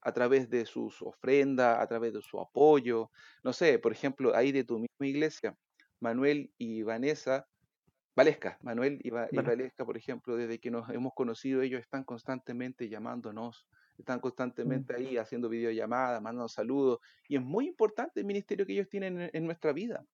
[0.00, 3.10] a, través de sus ofrendas, a través de su apoyo.
[3.44, 5.56] No sé, por ejemplo, ahí de tu misma iglesia,
[6.00, 7.46] Manuel y Vanessa,
[8.18, 13.68] Valesca, Manuel y, Valesca, por ejemplo, desde que nos hemos conocido, ellos están constantemente llamándonos,
[13.96, 14.22] están mm.
[14.22, 19.30] constantemente ahí haciendo videollamadas, mandando saludos, y es muy importante el ministerio que ellos tienen
[19.32, 20.04] en, nuestra vida.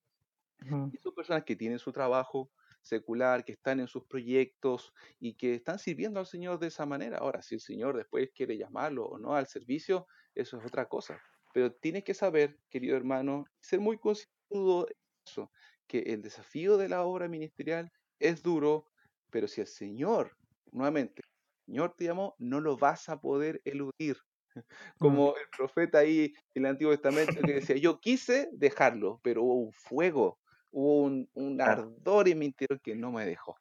[0.93, 2.51] Y son personas que tienen su trabajo,
[2.85, 7.19] secular, que están en sus proyectos y que están sirviendo al Señor de esa manera.
[7.19, 11.21] Ahora, si el Señor después quiere llamarlo o no al servicio, eso es otra cosa.
[11.53, 14.95] Pero tienes que saber, querido hermano, ser muy consciente de
[15.27, 15.51] eso,
[15.87, 18.87] que el desafío de la obra ministerial es duro,
[19.31, 20.37] pero si el Señor,
[20.73, 24.19] nuevamente, el Señor te llamó, no lo vas a poder eludir.
[24.99, 29.55] Como el profeta ahí en el Antiguo Testamento que decía, yo quise dejarlo, pero hubo
[29.55, 30.39] un fuego
[30.75, 33.57] hubo un, un ardor en mi interior que no me dejó.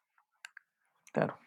[1.12, 1.38] Claro.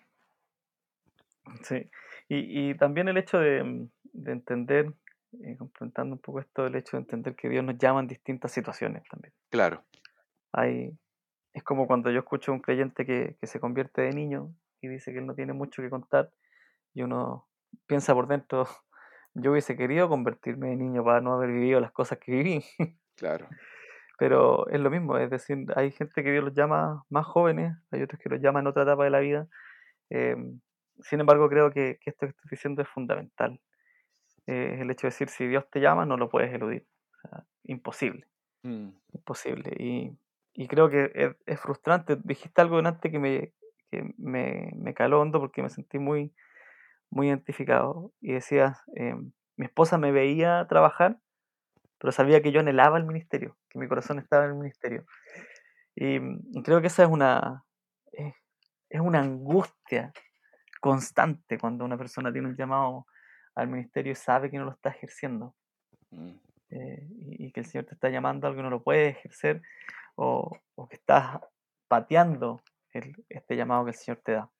[1.64, 1.90] Sí.
[2.30, 4.94] Y, y también el hecho de, mm, de entender,
[5.44, 8.52] eh, complementando un poco esto, el hecho de entender que Dios nos llama en distintas
[8.52, 9.34] situaciones también.
[9.50, 9.84] Claro.
[10.54, 10.98] Hay,
[11.54, 14.88] es como cuando yo escucho a un creyente que, que se convierte de niño y
[14.88, 16.32] dice que él no tiene mucho que contar
[16.94, 17.48] y uno
[17.88, 18.68] piensa por dentro,
[19.34, 22.64] yo hubiese querido convertirme de niño para no haber vivido las cosas que viví.
[23.18, 23.50] Claro.
[24.18, 28.02] Pero es lo mismo, es decir, hay gente que Dios los llama más jóvenes, hay
[28.02, 29.48] otros que los llaman en otra etapa de la vida.
[30.10, 30.60] Em,
[31.02, 33.60] sin embargo, creo que, esto que estoy diciendo es fundamental.
[34.48, 36.88] Eh, el hecho de decir, si Dios te llama, no lo puedes eludir.
[37.64, 38.26] imposible.
[38.64, 38.90] Mm.
[39.14, 39.72] Imposible.
[39.78, 40.18] Y,
[40.54, 42.18] y, creo que es, frustrante.
[42.24, 43.54] Dijiste algo antes que me,
[43.92, 46.34] que me, me, caló hondo porque me sentí muy,
[47.12, 48.14] muy identificado.
[48.22, 51.20] Y decías, em, mi esposa me veía trabajar
[52.00, 55.06] pero sabía que yo anhelaba el ministerio, que mi corazón estaba en el ministerio.
[55.96, 57.64] Y, mm, creo que esa es una,
[58.12, 60.12] es, una angustia
[60.80, 63.08] constante cuando una persona tiene un llamado
[63.56, 65.56] al ministerio y sabe que no lo está ejerciendo.
[66.12, 66.36] Mm.
[66.70, 67.08] Eh,
[67.40, 69.62] y, que el Señor te está llamando a algo que no lo puede ejercer
[70.16, 71.40] o, que estás
[71.88, 74.52] pateando este llamado que el Señor te da.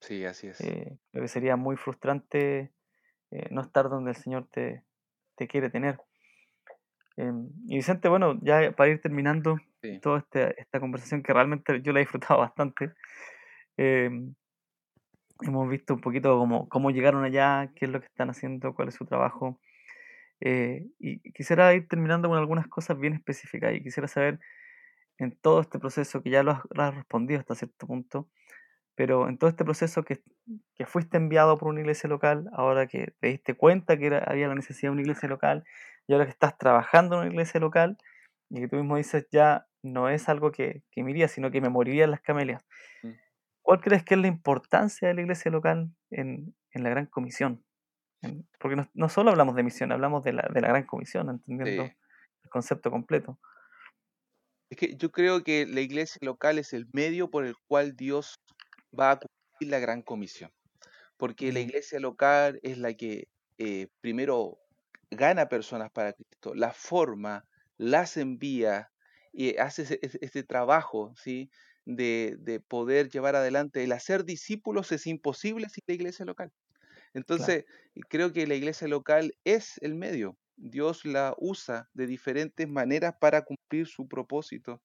[0.00, 0.60] Sí, así es.
[0.60, 2.72] Eh, creo que sería muy frustrante
[3.30, 4.84] eh, no estar donde el Señor te,
[5.36, 5.98] te quiere tener.
[7.16, 9.56] Em, y Vicente, bueno, ya para ir terminando
[10.00, 12.92] toda este, esta conversación que realmente yo la he disfrutado bastante,
[13.78, 14.34] Em,
[15.42, 18.88] hemos visto un poquito cómo, cómo llegaron allá, qué es lo que están haciendo, cuál
[18.88, 19.60] es su trabajo.
[20.40, 24.40] Eh, y quisiera ir terminando con algunas cosas bien específicas y quisiera saber
[25.18, 28.30] en todo este proceso, que ya lo has, lo has respondido hasta cierto punto,
[28.96, 30.22] pero en todo este proceso que,
[30.76, 34.48] que fuiste enviado por una iglesia local, ahora que te diste cuenta que era- había
[34.48, 35.64] la necesidad de una iglesia local,
[36.06, 37.96] y ahora que estás trabajando en una iglesia local,
[38.50, 41.60] y que tú mismo dices, ya no es algo que, que me iría, sino que
[41.60, 42.62] me moriría en las camelias.
[43.02, 43.10] Mm.
[43.62, 47.64] ¿Cuál crees que es la importancia de la iglesia local en, en la gran comisión?
[48.22, 51.28] En- porque no, no solo hablamos de misión, hablamos de la, de la gran comisión,
[51.30, 51.92] entendiendo Sí.
[52.44, 53.38] el concepto completo.
[54.70, 58.36] Es que yo creo que la iglesia local es el medio por el cual Dios
[58.98, 60.50] va a cumplir la gran comisión.
[61.16, 63.28] Porque la iglesia local es la que
[63.58, 64.58] eh, primero
[65.10, 67.46] gana personas para Cristo, las forma,
[67.76, 68.92] las envía
[69.32, 71.50] y hace ese trabajo, ¿sí?
[71.86, 73.84] De, de poder llevar adelante.
[73.84, 76.52] El hacer discípulos es imposible sin la iglesia local.
[77.34, 77.54] claro.
[77.54, 77.64] Entonces,
[78.08, 80.38] creo que la iglesia local es el medio.
[80.56, 84.82] Dios la usa de diferentes maneras para cumplir su propósito.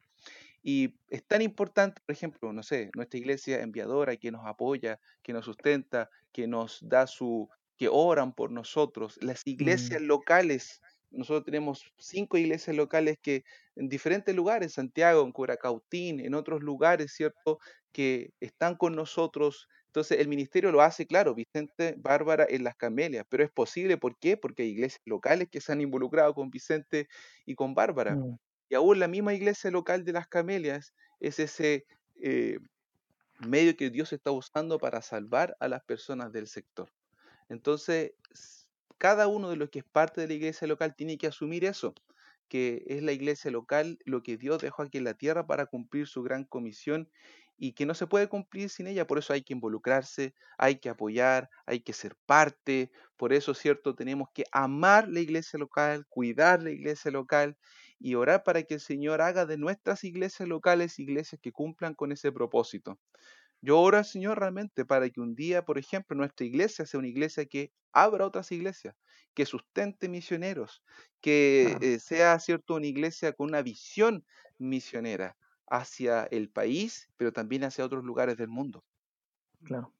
[0.62, 5.34] Y es tan importante, por ejemplo, no sé, nuestra iglesia enviadora que nos apoya, que
[5.34, 7.50] nos sustenta, que nos da su,
[7.80, 10.82] que oran por nosotros, las iglesias Mm, locales.
[11.12, 13.44] Nosotros tenemos cinco iglesias locales que
[13.76, 17.60] en diferentes lugares, Santiago, en Curacautín, en otros lugares, ¿cierto?
[17.94, 19.68] Que están con nosotros.
[19.88, 24.20] Entonces el ministerio lo hace, claro, Vicente, Bárbara en las Camelias, pero es posible, ¿por
[24.20, 24.38] qué?
[24.38, 27.08] Porque hay iglesias locales que se han involucrado con Vicente
[27.46, 28.20] y con Bárbara.
[28.20, 28.38] mm,
[28.70, 31.86] Y aún la misma iglesia local de las Camelias es ese
[32.22, 32.60] eh,
[33.40, 36.90] medio que Dios está usando para salvar a las personas del sector.
[37.50, 38.14] Entonces,
[38.98, 41.94] cada uno de los que es parte de la iglesia local tiene que asumir eso,
[42.50, 46.08] que es la iglesia local lo que Dios dejó aquí en la tierra para cumplir
[46.08, 47.10] su gran comisión
[47.58, 50.90] y que no se puede cumplir sin ella, por eso hay que involucrarse, hay que
[50.90, 56.64] apoyar, hay que ser parte, por eso, cierto, tenemos que amar la iglesia local, cuidar
[56.64, 57.58] la iglesia local
[58.00, 62.14] y orar para que el Señor haga de nuestras iglesias locales iglesias que cumplan con
[62.14, 62.98] ese propósito.
[63.62, 67.10] Yo oro al Señor realmente para que un día, por ejemplo, nuestra iglesia sea una
[67.10, 68.96] iglesia que abra otras iglesias,
[69.34, 70.84] que sustente misioneros,
[71.22, 74.26] que eh, sea, cierto, una iglesia con una visión
[74.58, 75.36] misionera
[75.68, 78.84] hacia el país, pero también hacia otros lugares del mundo.
[79.64, 79.94] claro.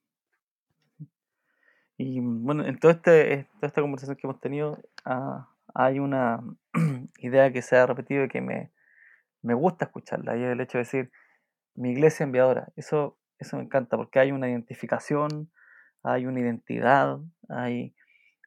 [2.02, 6.40] Y bueno, en este, toda esta conversación que hemos tenido, ah, hay una
[7.18, 8.72] idea que se ha repetido y que me,
[9.42, 11.12] me gusta escucharla, y es el hecho de decir,
[11.74, 12.72] mi iglesia enviadora.
[12.74, 15.50] Eso, eso me encanta porque hay una identificación,
[16.02, 17.18] hay una identidad,
[17.48, 17.94] hay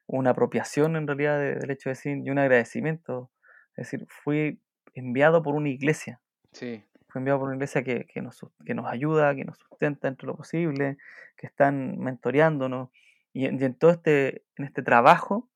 [0.06, 3.30] una apropiación en realidad de- del hecho de decir, y un agradecimiento.
[3.76, 4.60] Es decir, fui
[4.94, 6.20] enviado por una iglesia,
[6.52, 10.08] Sí, fui enviado por una iglesia que, que nos, que nos ayuda, que nos sustenta
[10.08, 10.96] dentro de lo posible,
[11.36, 12.90] que están mentoreándonos.
[13.32, 15.50] Y en, y en todo este, en este trabajo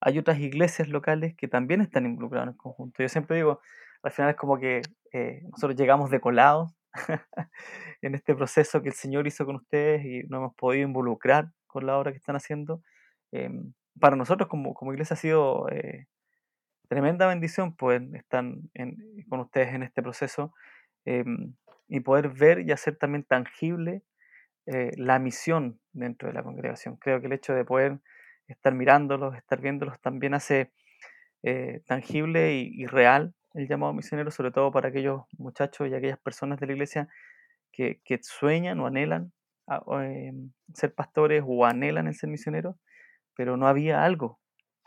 [0.00, 3.02] hay otras iglesias locales que también están involucradas en el conjunto.
[3.02, 3.60] Yo siempre digo,
[4.02, 4.82] al final es como que
[5.12, 6.72] eh, nosotros llegamos de colados
[8.02, 11.86] en este proceso que el Señor hizo con ustedes y nos hemos podido involucrar con
[11.86, 12.82] la obra que están haciendo.
[13.32, 16.06] Em, para nosotros como, como iglesia ha sido eh,
[16.88, 18.44] tremenda bendición poder estar
[19.28, 20.52] con ustedes en este proceso
[21.04, 21.54] em,
[21.88, 24.02] y poder ver y hacer también tangible
[24.66, 26.96] eh, la misión dentro de la congregación.
[26.96, 28.00] Creo que el hecho de poder
[28.48, 30.72] estar mirándolos, estar viéndolos, también hace
[31.42, 36.60] eh, tangible y real el llamado misionero, sobre todo para aquellos muchachos y aquellas personas
[36.60, 37.08] de la iglesia
[37.72, 39.32] que, que sueñan o anhelan
[39.66, 42.76] a- o, em, ser pastores o anhelan el ser misioneros,
[43.36, 44.40] pero no había algo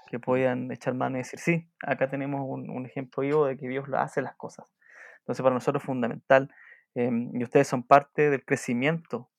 [0.09, 3.67] que podían echar mano y decir, sí, acá tenemos un, un ejemplo vivo de que
[3.69, 4.73] Dios lo hace las cosas.
[5.19, 6.49] Entonces para nosotros es fundamental
[6.95, 9.29] em, y ustedes son parte del crecimiento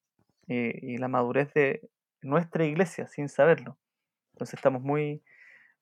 [0.48, 1.90] eh, y la madurez de
[2.22, 3.78] nuestra iglesia sin saberlo.
[4.34, 5.24] Entonces estamos muy,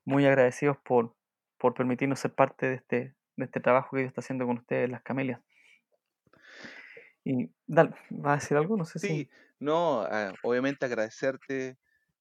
[0.06, 1.16] muy agradecidos por,
[1.58, 4.90] por permitirnos ser parte de este, de este trabajo que Dios está haciendo con ustedes,
[4.90, 5.40] las camelias.
[7.24, 8.76] Y dale, ¿vas a decir algo?
[8.76, 9.08] No sé si...
[9.08, 11.76] sí, no, ah, obviamente agradecerte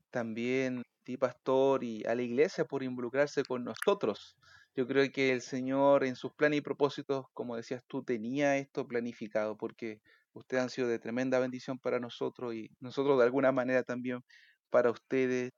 [0.10, 4.38] también a ti, pastor, y a la iglesia por involucrarse con nosotros.
[4.76, 8.88] Yo creo que el Señor en sus planes y propósitos, como decías tú, tenía esto
[8.88, 10.02] planificado, porque
[10.34, 14.24] ustedes han sido de tremenda bendición para nosotros y nosotros de alguna manera también
[14.70, 15.52] para ustedes.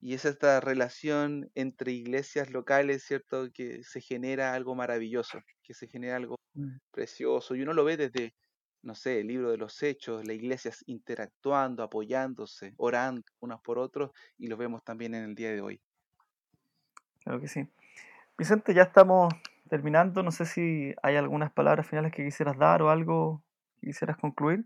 [0.00, 3.48] Y es esta relación entre iglesias locales, ¿cierto?
[3.52, 7.54] Que se genera algo maravilloso, que se genera algo Mm, precioso.
[7.54, 8.34] Y uno lo ve desde,
[8.82, 14.10] no sé, el libro de los hechos, las iglesias interactuando, apoyándose, orando unos por otros,
[14.36, 15.80] y lo vemos también en el día de hoy.
[17.22, 17.68] Claro que sí.
[18.36, 19.32] Vicente, ya estamos
[19.68, 20.22] terminando.
[20.22, 23.44] No sé si hay algunas palabras finales que quisieras dar o algo
[23.80, 24.64] que quisieras concluir.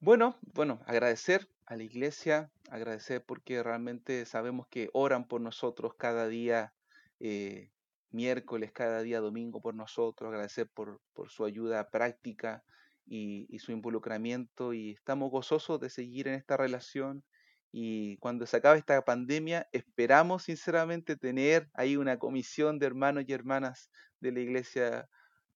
[0.00, 6.28] Bueno, bueno, agradecer a la iglesia, agradecer porque realmente sabemos que oran por nosotros cada
[6.28, 6.72] día
[7.18, 7.70] eh,
[8.10, 12.64] miércoles, cada día domingo por nosotros, agradecer por, por su ayuda práctica
[13.06, 17.24] y, y su involucramiento y estamos gozosos de seguir en esta relación
[17.72, 23.32] y cuando se acabe esta pandemia esperamos sinceramente tener ahí una comisión de hermanos y
[23.32, 23.90] hermanas
[24.20, 25.08] de la Iglesia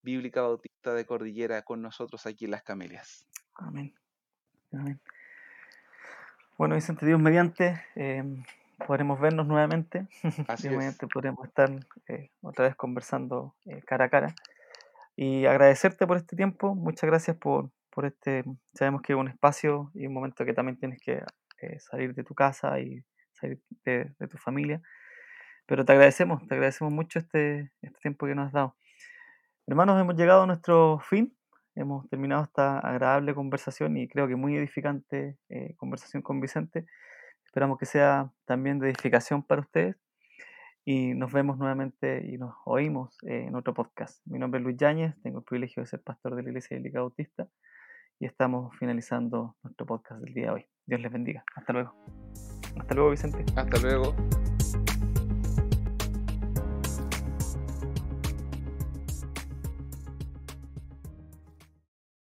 [0.03, 3.27] Bíblica Bautista de Cordillera con nosotros aquí en Las Camelias.
[4.73, 5.01] Amén.
[6.57, 8.23] Bueno, Vicente, Dios mediante, eh,
[8.87, 10.07] podremos vernos nuevamente.
[10.49, 10.79] Así Dios es.
[10.79, 11.69] mediante podremos estar
[12.07, 14.35] eh, otra vez conversando eh, cara a cara.
[15.17, 16.77] Y agradecerte por este tiempo.
[16.77, 18.45] Muchas gracias por, por este.
[18.73, 21.23] Sabemos que es un espacio y un momento que también tienes que
[21.61, 24.81] eh, salir de tu casa y salir de, de tu familia.
[25.67, 28.77] Pero te agradecemos, te agradecemos mucho este, este tiempo que nos has dado.
[29.67, 31.37] Hermanos, hemos llegado a nuestro fin.
[31.77, 36.87] Hemos terminado esta agradable conversación y creo que muy edificante eh, conversación con Vicente.
[37.45, 39.97] Esperamos que sea también de edificación para ustedes.
[40.85, 44.21] Y nos vemos nuevamente y nos oímos eh, en otro podcast.
[44.27, 47.01] Mi nombre es Luis Yáñez, tengo el privilegio de ser pastor de la Iglesia Bíblica
[47.01, 47.49] Bautista
[48.21, 50.67] y estamos finalizando nuestro podcast del día de hoy.
[50.87, 51.45] Dios les bendiga.
[51.57, 51.95] Hasta luego.
[52.79, 53.45] Hasta luego, Vicente.
[53.57, 54.15] Hasta luego.